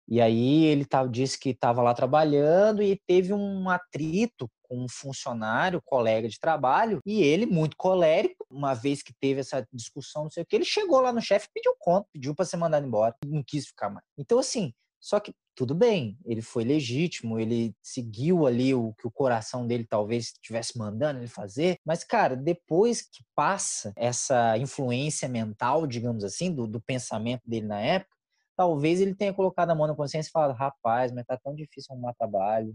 E 0.09 0.21
aí 0.21 0.65
ele 0.65 0.85
tava, 0.85 1.09
disse 1.09 1.39
que 1.39 1.51
estava 1.51 1.83
lá 1.83 1.95
trabalhando 1.95 2.83
e 2.83 3.01
teve 3.07 3.33
um 3.33 3.69
atrito 3.69 4.49
com 4.63 4.85
um 4.85 4.89
funcionário, 4.89 5.81
colega 5.85 6.29
de 6.29 6.39
trabalho, 6.39 7.01
e 7.07 7.23
ele, 7.23 7.47
muito 7.47 7.77
colérico, 7.77 8.47
uma 8.51 8.75
vez 8.75 9.03
que 9.03 9.13
teve 9.21 9.41
essa 9.41 9.67
discussão, 9.73 10.25
não 10.25 10.31
sei 10.31 10.43
o 10.43 10.47
que, 10.47 10.57
ele 10.57 10.65
chegou 10.65 11.01
lá 11.01 11.13
no 11.13 11.21
chefe 11.21 11.49
pediu 11.53 11.75
conta, 11.79 12.09
pediu 12.13 12.35
para 12.35 12.45
ser 12.45 12.57
mandado 12.57 12.87
embora, 12.87 13.15
não 13.25 13.43
quis 13.43 13.67
ficar 13.67 13.91
mais. 13.91 14.05
Então, 14.19 14.39
assim, 14.39 14.73
só 15.01 15.21
que 15.21 15.35
tudo 15.55 15.75
bem, 15.75 16.19
ele 16.25 16.43
foi 16.43 16.65
legítimo, 16.65 17.39
ele 17.39 17.75
seguiu 17.83 18.47
ali 18.47 18.75
o 18.75 18.93
que 18.95 19.07
o 19.07 19.11
coração 19.11 19.67
dele 19.67 19.87
talvez 19.89 20.33
estivesse 20.33 20.77
mandando 20.77 21.21
ele 21.21 21.29
fazer, 21.29 21.79
mas, 21.85 22.03
cara, 22.03 22.35
depois 22.35 23.03
que 23.03 23.23
passa 23.37 23.93
essa 23.97 24.59
influência 24.59 25.29
mental, 25.29 25.87
digamos 25.87 26.25
assim, 26.25 26.51
do, 26.53 26.67
do 26.67 26.81
pensamento 26.81 27.43
dele 27.47 27.67
na 27.67 27.81
época, 27.81 28.14
talvez 28.57 29.01
ele 29.01 29.15
tenha 29.15 29.33
colocado 29.35 29.71
a 29.71 29.75
mão 29.75 29.87
na 29.87 29.95
consciência 29.95 30.29
e 30.29 30.33
falado, 30.33 30.55
rapaz, 30.57 31.13
mas 31.13 31.25
tá 31.27 31.37
tão 31.37 31.55
difícil 31.55 31.93
arrumar 31.93 32.15
trabalho, 32.15 32.75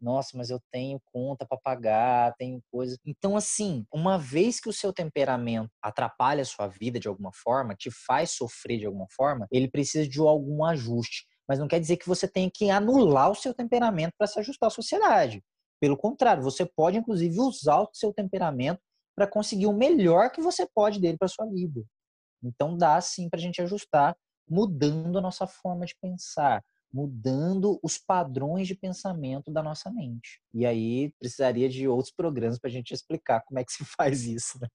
nossa, 0.00 0.36
mas 0.36 0.48
eu 0.48 0.58
tenho 0.72 0.98
conta 1.12 1.44
para 1.46 1.58
pagar, 1.58 2.34
tenho 2.38 2.62
coisas. 2.72 2.96
Então, 3.04 3.36
assim, 3.36 3.84
uma 3.92 4.16
vez 4.16 4.58
que 4.58 4.68
o 4.68 4.72
seu 4.72 4.92
temperamento 4.92 5.70
atrapalha 5.82 6.40
a 6.40 6.44
sua 6.44 6.66
vida 6.68 6.98
de 6.98 7.06
alguma 7.06 7.30
forma, 7.34 7.74
te 7.74 7.90
faz 7.90 8.30
sofrer 8.30 8.78
de 8.78 8.86
alguma 8.86 9.06
forma, 9.10 9.46
ele 9.52 9.68
precisa 9.68 10.08
de 10.08 10.18
algum 10.18 10.64
ajuste. 10.64 11.26
Mas 11.46 11.58
não 11.58 11.68
quer 11.68 11.80
dizer 11.80 11.98
que 11.98 12.08
você 12.08 12.26
tenha 12.26 12.50
que 12.52 12.70
anular 12.70 13.30
o 13.30 13.34
seu 13.34 13.52
temperamento 13.52 14.12
para 14.16 14.26
se 14.26 14.38
ajustar 14.38 14.68
à 14.68 14.70
sociedade. 14.70 15.42
Pelo 15.80 15.96
contrário, 15.96 16.42
você 16.42 16.64
pode, 16.64 16.96
inclusive, 16.96 17.38
usar 17.38 17.80
o 17.80 17.90
seu 17.92 18.12
temperamento 18.12 18.80
para 19.14 19.26
conseguir 19.26 19.66
o 19.66 19.72
melhor 19.72 20.30
que 20.30 20.40
você 20.40 20.66
pode 20.74 21.00
dele 21.00 21.18
para 21.18 21.28
sua 21.28 21.46
vida. 21.46 21.82
Então, 22.42 22.76
dá 22.76 23.00
sim 23.00 23.28
para 23.28 23.38
a 23.38 23.42
gente 23.42 23.60
ajustar, 23.60 24.16
mudando 24.50 25.16
a 25.16 25.20
nossa 25.20 25.46
forma 25.46 25.86
de 25.86 25.94
pensar, 25.94 26.64
mudando 26.92 27.78
os 27.84 27.96
padrões 27.96 28.66
de 28.66 28.74
pensamento 28.74 29.48
da 29.48 29.62
nossa 29.62 29.88
mente. 29.92 30.42
E 30.52 30.66
aí 30.66 31.12
precisaria 31.20 31.68
de 31.68 31.86
outros 31.86 32.12
programas 32.12 32.58
para 32.58 32.68
a 32.68 32.72
gente 32.72 32.92
explicar 32.92 33.42
como 33.42 33.60
é 33.60 33.64
que 33.64 33.72
se 33.72 33.84
faz 33.96 34.24
isso. 34.24 34.58
Né? 34.60 34.66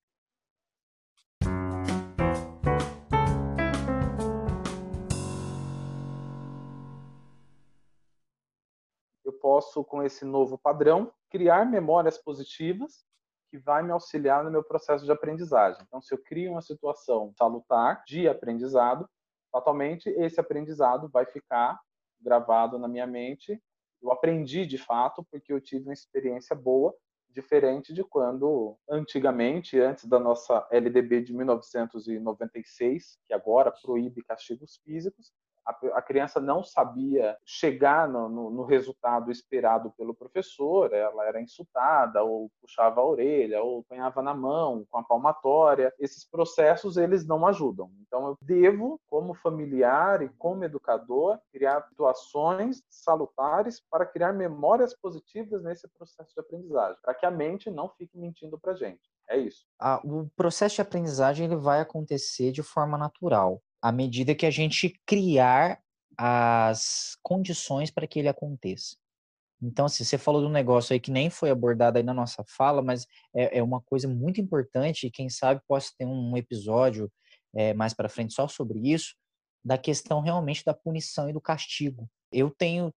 Eu 9.25 9.33
posso, 9.33 9.83
com 9.83 10.01
esse 10.01 10.23
novo 10.23 10.57
padrão, 10.57 11.11
criar 11.29 11.65
memórias 11.65 12.17
positivas 12.17 13.05
que 13.49 13.57
vai 13.57 13.83
me 13.83 13.91
auxiliar 13.91 14.41
no 14.41 14.49
meu 14.51 14.63
processo 14.63 15.03
de 15.03 15.11
aprendizagem. 15.11 15.81
Então, 15.85 16.01
se 16.01 16.13
eu 16.13 16.17
crio 16.17 16.51
uma 16.51 16.61
situação 16.61 17.33
salutar 17.37 18.03
de 18.07 18.27
aprendizado, 18.27 19.07
fatalmente 19.55 20.09
esse 20.09 20.37
aprendizado 20.37 21.07
vai 21.07 21.25
ficar 21.25 21.79
gravado 22.19 22.77
na 22.77 22.89
minha 22.89 23.07
mente. 23.07 23.57
Eu 24.01 24.11
aprendi 24.11 24.65
de 24.65 24.77
fato 24.77 25.25
porque 25.31 25.53
eu 25.53 25.61
tive 25.61 25.85
uma 25.85 25.93
experiência 25.93 26.53
boa, 26.53 26.93
diferente 27.29 27.93
de 27.93 28.03
quando 28.03 28.77
antigamente, 28.89 29.79
antes 29.79 30.03
da 30.05 30.19
nossa 30.19 30.67
LDB 30.69 31.21
de 31.21 31.33
1996, 31.33 33.17
que 33.25 33.33
agora 33.33 33.71
proíbe 33.71 34.25
castigos 34.25 34.81
físicos, 34.83 35.31
a, 35.65 36.01
criança 36.01 36.39
não 36.39 36.63
sabia 36.63 37.37
chegar 37.43 38.07
no, 38.07 38.29
no, 38.29 38.49
no, 38.51 38.63
resultado 38.63 39.31
esperado 39.31 39.91
pelo 39.97 40.13
professor, 40.13 40.93
ela 40.93 41.25
era 41.25 41.41
insultada, 41.41 42.23
ou 42.23 42.51
puxava 42.61 43.01
a 43.01 43.05
orelha, 43.05 43.63
ou 43.63 43.79
apanhava 43.79 44.21
na 44.21 44.33
mão, 44.33 44.85
com 44.89 44.97
a 44.99 45.03
palmatória. 45.03 45.93
Esses 45.99 46.23
processos, 46.23 46.97
eles 46.97 47.25
não 47.25 47.47
ajudam. 47.47 47.91
Então, 48.01 48.27
eu 48.27 48.37
devo, 48.41 48.99
como 49.07 49.33
familiar 49.33 50.21
e 50.21 50.29
como 50.37 50.63
educador, 50.63 51.39
criar 51.51 51.81
situações 51.89 52.83
salutares 52.89 53.81
para 53.89 54.05
criar 54.05 54.33
memórias 54.33 54.95
positivas 54.95 55.63
nesse 55.63 55.87
processo 55.89 56.31
de 56.33 56.39
aprendizagem, 56.39 56.97
para 57.01 57.13
que 57.13 57.25
a 57.25 57.31
mente 57.31 57.71
não 57.71 57.89
fique 57.89 58.17
mentindo 58.17 58.59
para 58.59 58.75
gente. 58.75 59.01
É 59.27 59.37
isso. 59.37 59.65
Ah, 59.79 59.99
o 60.03 60.29
processo 60.35 60.75
de 60.75 60.81
aprendizagem 60.81 61.47
ele 61.47 61.55
vai 61.55 61.81
acontecer 61.81 62.51
de 62.51 62.61
forma 62.61 62.97
natural 62.97 63.59
à 63.85 63.91
medida 63.91 64.33
que 64.33 64.47
a 64.47 64.49
gente 64.49 64.99
criar 65.05 65.79
as 66.17 67.19
condições 67.21 67.91
para 67.91 68.07
que 68.07 68.17
ele 68.17 68.27
aconteça. 68.27 68.97
Então, 69.61 69.85
assim, 69.85 70.03
você 70.03 70.17
falou 70.17 70.41
de 70.41 70.47
um 70.47 70.51
negócio 70.51 70.91
aí 70.91 70.99
que 70.99 71.11
nem 71.11 71.29
foi 71.29 71.51
abordado 71.51 71.99
aí 71.99 72.03
na 72.03 72.13
nossa 72.13 72.43
fala, 72.47 72.81
mas 72.81 73.05
é, 73.35 73.59
é 73.59 73.63
uma 73.63 73.79
coisa 73.79 74.07
muito 74.07 74.41
importante 74.41 75.05
e 75.05 75.11
quem 75.11 75.29
sabe 75.29 75.61
possa 75.67 75.91
ter 75.99 76.05
um 76.07 76.35
episódio 76.35 77.11
é, 77.55 77.75
mais 77.75 77.93
para 77.93 78.09
frente 78.09 78.33
só 78.33 78.47
sobre 78.47 78.79
isso, 78.91 79.13
da 79.63 79.77
questão 79.77 80.19
realmente 80.19 80.63
da 80.65 80.73
punição 80.73 81.29
e 81.29 81.33
do 81.33 81.39
castigo. 81.39 82.09
Eu 82.31 82.49
tenho 82.49 82.91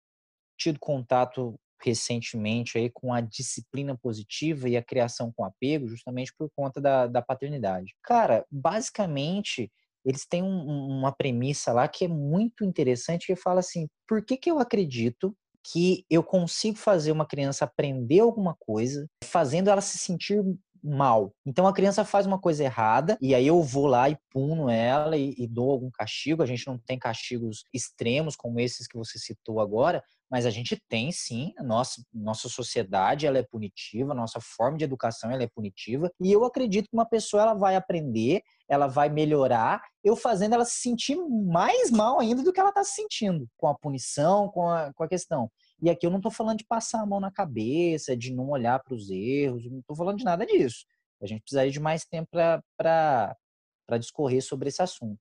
tido 0.57 0.81
contato 0.81 1.61
recentemente 1.83 2.79
aí 2.79 2.89
com 2.89 3.13
a 3.13 3.21
disciplina 3.21 3.95
positiva 3.95 4.71
e 4.71 4.77
a 4.79 4.83
criação 4.83 5.31
com 5.37 5.45
apego, 5.45 5.87
justamente 5.87 6.33
por 6.35 6.49
conta 6.57 6.81
da, 6.81 7.07
da 7.07 7.21
paternidade. 7.21 7.95
Cara, 8.03 8.47
basicamente, 8.51 9.71
eles 10.05 10.27
têm 10.27 10.43
um, 10.43 10.99
uma 10.99 11.13
premissa 11.13 11.73
lá 11.73 11.89
que 11.89 12.05
é 12.05 12.09
muito 12.09 12.65
interessante, 12.65 13.27
que 13.27 13.37
fala 13.37 13.61
assim, 13.61 13.87
por 14.07 14.25
que, 14.25 14.37
que 14.37 14.51
eu 14.51 14.59
acredito 14.59 15.35
que 15.73 16.05
eu 16.09 16.23
consigo 16.23 16.79
fazer 16.79 17.13
uma 17.13 17.27
criança 17.27 17.65
aprender 17.65 18.21
alguma 18.21 18.57
coisa, 18.59 19.07
fazendo 19.25 19.69
ela 19.69 19.81
se 19.81 19.99
sentir 19.99 20.43
mal. 20.89 21.33
Então 21.45 21.67
a 21.67 21.73
criança 21.73 22.05
faz 22.05 22.27
uma 22.27 22.39
coisa 22.39 22.65
errada 22.65 23.19
e 23.21 23.35
aí 23.35 23.47
eu 23.47 23.63
vou 23.63 23.87
lá 23.87 24.09
e 24.09 24.17
puno 24.31 24.71
ela 24.71 25.17
e, 25.17 25.35
e, 25.37 25.47
dou 25.47 25.71
algum 25.71 25.91
castigo. 25.91 26.43
A 26.43 26.47
gente 26.47 26.67
não 26.67 26.79
tem 26.79 26.99
castigos 26.99 27.65
extremos 27.73 28.35
como 28.37 28.61
esses 28.61 28.87
que 28.87 28.97
você 28.97 29.19
citou 29.19 29.61
agora, 29.61 30.03
mas 30.31 30.47
a 30.47 30.51
gente 30.51 30.81
tem 30.89 31.13
sim. 31.13 31.53
Nossa, 31.63 32.03
nossa 32.13 32.49
sociedade 32.49 33.27
ela 33.27 33.39
é 33.39 33.43
punitiva, 33.43 34.15
nossa 34.15 34.41
forma 34.41 34.79
de 34.79 34.85
educação 34.85 35.31
ela 35.31 35.43
é 35.43 35.49
punitiva 35.49 36.11
e 36.21 36.33
eu 36.33 36.45
acredito 36.45 36.89
que 36.89 36.97
uma 36.97 37.09
pessoa 37.09 37.43
ela 37.43 37.55
vai 37.55 37.77
aprender, 37.77 38.43
ela 38.69 38.87
vai 38.87 39.09
melhorar, 39.09 39.83
eu 40.05 40.17
fazendo 40.17 40.55
ela 40.55 40.65
se 40.65 40.81
sentir 40.81 41.17
mais 41.17 41.91
mal 41.91 42.21
ainda 42.21 42.43
do 42.43 42.53
que 42.53 42.61
ela 42.61 42.71
está 42.71 42.85
se 42.85 42.95
sentindo 42.95 43.47
com 43.57 43.69
a 43.69 43.75
punição, 43.75 44.49
com 44.49 44.69
a, 44.69 44.93
com 44.93 45.03
a 45.03 45.09
questão. 45.09 45.51
E 45.81 45.89
aqui 45.89 46.07
eu 46.07 46.11
não 46.11 46.19
estou 46.19 46.33
falando 46.33 46.59
de 46.59 46.67
passar 46.67 47.01
a 47.01 47.07
mão 47.07 47.21
na 47.21 47.31
cabeça, 47.31 48.17
de 48.17 48.33
não 48.33 48.49
olhar 48.51 48.83
para 48.83 48.95
os 48.95 49.11
erros, 49.11 49.65
não 49.71 49.79
estou 49.79 49.97
falando 49.97 50.19
de 50.19 50.25
nada 50.25 50.45
disso. 50.45 50.85
A 51.23 51.27
gente 51.27 51.43
precisaria 51.43 51.71
de 51.71 51.81
mais 51.81 52.05
tempo 52.05 52.29
para 52.77 53.37
discorrer 53.99 54.43
sobre 54.43 54.69
esse 54.69 54.83
assunto. 54.83 55.19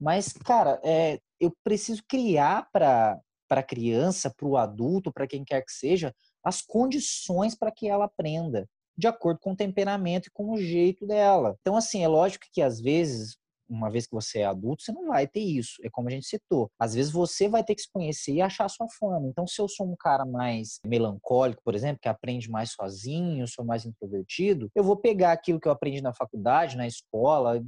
Mas, 0.00 0.32
cara, 0.32 0.80
é, 0.84 1.18
eu 1.40 1.52
preciso 1.62 2.02
criar 2.08 2.68
para 2.72 3.20
a 3.50 3.62
criança, 3.62 4.32
para 4.36 4.46
o 4.46 4.56
adulto, 4.56 5.12
para 5.12 5.26
quem 5.26 5.44
quer 5.44 5.62
que 5.62 5.72
seja, 5.72 6.14
as 6.42 6.60
condições 6.60 7.54
para 7.54 7.70
que 7.70 7.88
ela 7.88 8.04
aprenda, 8.04 8.68
de 8.96 9.06
acordo 9.06 9.40
com 9.40 9.52
o 9.52 9.56
temperamento 9.56 10.26
e 10.26 10.30
com 10.30 10.52
o 10.52 10.58
jeito 10.58 11.06
dela. 11.06 11.56
Então, 11.60 11.76
assim, 11.76 12.02
é 12.02 12.08
lógico 12.08 12.46
que 12.52 12.60
às 12.60 12.80
vezes 12.80 13.36
uma 13.68 13.90
vez 13.90 14.06
que 14.06 14.14
você 14.14 14.40
é 14.40 14.44
adulto, 14.44 14.82
você 14.82 14.92
não 14.92 15.08
vai 15.08 15.26
ter 15.26 15.40
isso. 15.40 15.74
É 15.82 15.90
como 15.90 16.08
a 16.08 16.10
gente 16.10 16.26
citou. 16.26 16.70
Às 16.78 16.94
vezes 16.94 17.10
você 17.10 17.48
vai 17.48 17.64
ter 17.64 17.74
que 17.74 17.82
se 17.82 17.90
conhecer 17.90 18.32
e 18.34 18.40
achar 18.40 18.68
sua 18.68 18.86
forma. 18.88 19.28
Então, 19.28 19.46
se 19.46 19.60
eu 19.60 19.68
sou 19.68 19.86
um 19.86 19.96
cara 19.96 20.24
mais 20.24 20.80
melancólico, 20.86 21.62
por 21.64 21.74
exemplo, 21.74 21.98
que 22.00 22.08
aprende 22.08 22.50
mais 22.50 22.72
sozinho, 22.72 23.48
sou 23.48 23.64
mais 23.64 23.84
introvertido, 23.84 24.70
eu 24.74 24.84
vou 24.84 24.96
pegar 24.96 25.32
aquilo 25.32 25.60
que 25.60 25.68
eu 25.68 25.72
aprendi 25.72 26.00
na 26.00 26.12
faculdade, 26.12 26.76
na 26.76 26.86
escola, 26.86 27.60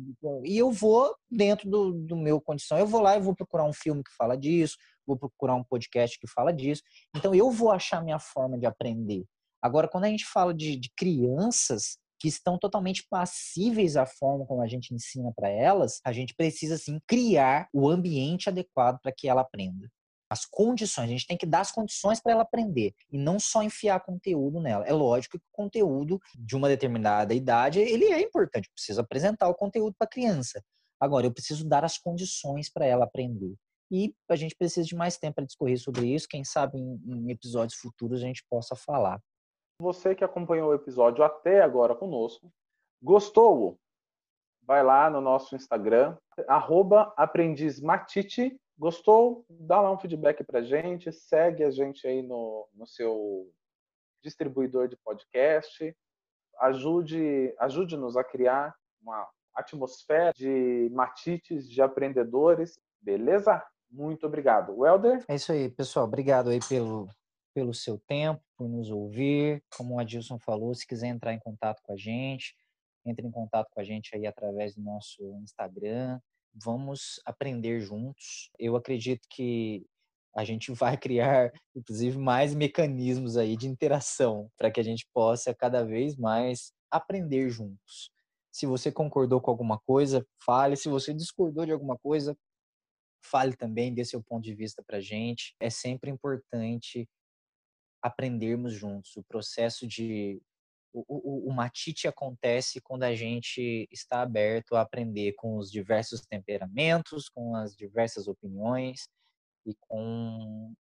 e 0.45 0.59
eu 0.59 0.71
vou, 0.71 1.15
dentro 1.31 1.69
do, 1.69 1.93
do 1.93 2.17
meu 2.17 2.41
condição, 2.41 2.79
eu 2.79 2.87
vou 2.87 3.01
lá 3.01 3.17
e 3.17 3.21
vou 3.21 3.35
procurar 3.35 3.65
um 3.65 3.73
filme 3.73 4.03
que 4.03 4.15
fala 4.17 4.37
disso, 4.37 4.77
vou 5.07 5.17
procurar 5.17 5.55
um 5.55 5.65
podcast 5.65 6.19
que 6.19 6.27
fala 6.27 6.53
disso. 6.53 6.83
Então, 7.15 7.35
eu 7.35 7.51
vou 7.51 7.71
achar 7.71 8.03
minha 8.03 8.19
forma 8.19 8.59
de 8.59 8.67
aprender. 8.67 9.25
Agora, 9.63 9.89
quando 9.89 10.05
a 10.05 10.09
gente 10.09 10.25
fala 10.25 10.55
de, 10.55 10.77
de 10.77 10.91
crianças, 10.97 11.99
que 12.19 12.29
estão 12.29 12.59
totalmente 12.59 13.07
passíveis 13.09 13.97
à 13.97 14.07
forma 14.07 14.47
como 14.47 14.63
a 14.63 14.67
gente 14.67 14.95
ensina 14.95 15.33
para 15.35 15.49
elas, 15.49 16.01
a 16.05 16.13
gente 16.13 16.35
precisa 16.35 16.79
sim 16.79 16.99
criar 17.07 17.69
o 17.73 17.89
ambiente 17.89 18.49
adequado 18.49 18.99
para 19.01 19.13
que 19.13 19.29
ela 19.29 19.43
aprenda. 19.43 19.89
As 20.29 20.45
condições, 20.45 21.05
a 21.05 21.13
gente 21.13 21.27
tem 21.27 21.37
que 21.37 21.47
dar 21.47 21.61
as 21.61 21.71
condições 21.71 22.21
para 22.21 22.33
ela 22.33 22.43
aprender 22.43 22.93
e 23.13 23.17
não 23.17 23.39
só 23.39 23.63
enfiar 23.63 24.01
conteúdo 24.01 24.61
nela. 24.61 24.85
É 24.85 24.93
lógico 24.93 25.39
que 25.39 25.45
o 25.45 25.53
conteúdo 25.53 26.19
de 26.37 26.57
uma 26.57 26.69
determinada 26.69 27.33
idade, 27.33 27.79
ele 27.79 28.07
é 28.07 28.21
importante, 28.21 28.69
precisa 28.75 29.03
apresentar 29.03 29.49
o 29.49 29.55
conteúdo 29.55 29.95
para 29.97 30.07
a 30.07 30.11
criança. 30.11 30.61
Agora, 30.99 31.27
eu 31.27 31.33
preciso 31.33 31.69
dar 31.69 31.85
as 31.85 31.97
condições 31.99 32.69
para 32.69 32.87
ela 32.87 33.05
aprender. 33.05 33.55
E 33.91 34.13
a 34.29 34.35
gente 34.35 34.57
precisa 34.57 34.85
de 34.85 34.97
mais 34.97 35.17
tempo 35.17 35.37
para 35.37 35.45
discorrer 35.45 35.79
sobre 35.79 36.13
isso. 36.13 36.27
Quem 36.29 36.43
sabe 36.43 36.77
em 36.77 37.31
episódios 37.31 37.79
futuros 37.79 38.21
a 38.21 38.27
gente 38.27 38.45
possa 38.51 38.75
falar. 38.75 39.21
Você 39.79 40.15
que 40.15 40.25
acompanhou 40.25 40.71
o 40.71 40.75
episódio 40.75 41.23
até 41.23 41.61
agora 41.61 41.95
conosco, 41.95 42.51
gostou? 43.03 43.79
Vai 44.63 44.83
lá 44.83 45.11
no 45.11 45.21
nosso 45.21 45.55
Instagram, 45.55 46.17
aprendizmatite. 47.17 48.59
Gostou? 48.79 49.45
Dá 49.49 49.81
lá 49.81 49.91
um 49.91 49.99
feedback 49.99 50.45
pra 50.45 50.63
gente, 50.63 51.13
segue 51.13 51.63
a 51.63 51.71
gente 51.71 52.07
aí 52.07 52.23
no, 52.23 52.69
no 52.75 52.87
seu 52.87 53.51
distribuidor 54.23 54.89
de 54.89 54.97
podcast, 54.97 55.97
ajude, 56.61 57.55
ajude-nos 57.59 58.17
a 58.17 58.25
criar 58.25 58.75
uma 59.01 59.27
atmosfera 59.55 60.33
de 60.35 60.91
matites, 60.93 61.69
de 61.69 61.81
aprendedores, 61.81 62.79
beleza? 63.01 63.65
Muito 63.91 64.27
obrigado. 64.27 64.77
Welder? 64.77 65.25
É 65.29 65.37
isso 65.37 65.53
aí, 65.53 65.71
pessoal. 65.71 66.07
Obrigado 66.07 66.51
aí 66.51 66.61
pelo, 66.69 67.09
pelo 67.57 67.73
seu 67.73 67.99
tempo, 68.07 68.45
por 68.55 68.69
nos 68.69 68.91
ouvir. 68.91 69.65
Como 69.75 69.95
o 69.95 69.99
Adilson 69.99 70.39
falou, 70.39 70.75
se 70.75 70.87
quiser 70.87 71.07
entrar 71.07 71.33
em 71.33 71.39
contato 71.39 71.81
com 71.83 71.95
a 71.95 71.97
gente, 71.97 72.55
entre 73.03 73.27
em 73.27 73.31
contato 73.31 73.71
com 73.71 73.81
a 73.81 73.83
gente 73.83 74.15
aí 74.15 74.27
através 74.27 74.75
do 74.75 74.83
nosso 74.83 75.23
Instagram. 75.43 76.21
Vamos 76.53 77.19
aprender 77.25 77.81
juntos. 77.81 78.51
Eu 78.59 78.77
acredito 78.77 79.27
que 79.31 79.87
a 80.37 80.45
gente 80.45 80.71
vai 80.71 80.99
criar, 81.01 81.51
inclusive, 81.75 82.19
mais 82.19 82.55
mecanismos 82.55 83.39
aí 83.39 83.57
de 83.57 83.67
interação 83.67 84.51
para 84.59 84.71
que 84.71 84.79
a 84.79 84.85
gente 84.85 85.09
possa 85.15 85.55
cada 85.55 85.83
vez 85.83 86.15
mais 86.15 86.75
aprender 86.91 87.49
juntos. 87.49 88.11
Se 88.53 88.67
você 88.67 88.93
concordou 88.93 89.41
com 89.41 89.51
alguma 89.51 89.79
coisa, 89.79 90.27
fale. 90.45 90.77
Se 90.77 90.91
você 90.91 91.15
discordou 91.15 91.65
de 91.65 91.73
alguma 91.73 91.97
coisa, 91.97 92.37
fale 93.25 93.57
também, 93.57 93.95
dê 93.95 94.05
seu 94.05 94.23
ponto 94.23 94.45
de 94.45 94.55
vista 94.55 94.83
para 94.87 94.99
a 94.99 95.01
gente. 95.01 95.57
É 95.59 95.71
sempre 95.71 96.11
importante 96.11 97.09
aprendermos 98.07 98.73
juntos. 98.73 99.17
O 99.17 99.25
processo 99.25 99.87
de. 99.87 100.41
O, 100.93 101.05
o, 101.09 101.51
o 101.51 101.53
matite 101.53 102.09
acontece 102.09 102.81
quando 102.81 103.03
a 103.03 103.15
gente 103.15 103.87
está 103.93 104.23
aberto 104.23 104.77
a 104.77 104.81
aprender 104.81 105.35
com 105.35 105.59
os 105.59 105.71
diversos 105.71 106.23
temperamentos, 106.23 107.29
com 107.29 107.55
as 107.55 107.77
diversas 107.77 108.29
opiniões 108.29 109.07
e 109.67 109.75
com, 109.79 110.73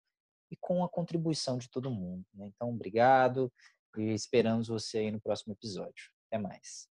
e 0.53 0.57
com 0.57 0.85
a 0.85 0.89
contribuição 0.89 1.59
de 1.59 1.69
todo 1.69 1.91
mundo. 1.91 2.25
Né? 2.33 2.47
Então, 2.47 2.71
obrigado 2.71 3.53
e 3.97 4.13
esperamos 4.13 4.69
você 4.69 4.99
aí 4.99 5.11
no 5.11 5.21
próximo 5.21 5.53
episódio. 5.53 6.13
Até 6.29 6.39
mais. 6.39 6.89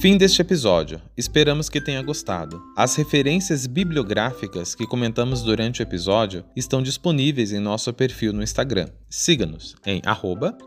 Fim 0.00 0.16
deste 0.16 0.40
episódio. 0.40 0.98
Esperamos 1.14 1.68
que 1.68 1.78
tenha 1.78 2.00
gostado. 2.00 2.62
As 2.74 2.96
referências 2.96 3.66
bibliográficas 3.66 4.74
que 4.74 4.86
comentamos 4.86 5.42
durante 5.42 5.82
o 5.82 5.84
episódio 5.84 6.42
estão 6.56 6.82
disponíveis 6.82 7.52
em 7.52 7.60
nosso 7.60 7.92
perfil 7.92 8.32
no 8.32 8.42
Instagram. 8.42 8.88
Siga-nos 9.10 9.76
em 9.84 10.00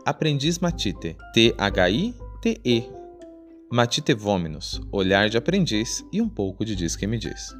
aprendizmatite, 0.06 1.16
T-H-I-T-E. 1.32 2.84
Matite 3.72 4.14
Vominos, 4.14 4.80
olhar 4.92 5.28
de 5.28 5.36
aprendiz 5.36 6.04
e 6.12 6.22
um 6.22 6.28
pouco 6.28 6.64
de 6.64 6.76
diz 6.76 6.94
que 6.94 7.08
me 7.08 7.18
diz. 7.18 7.52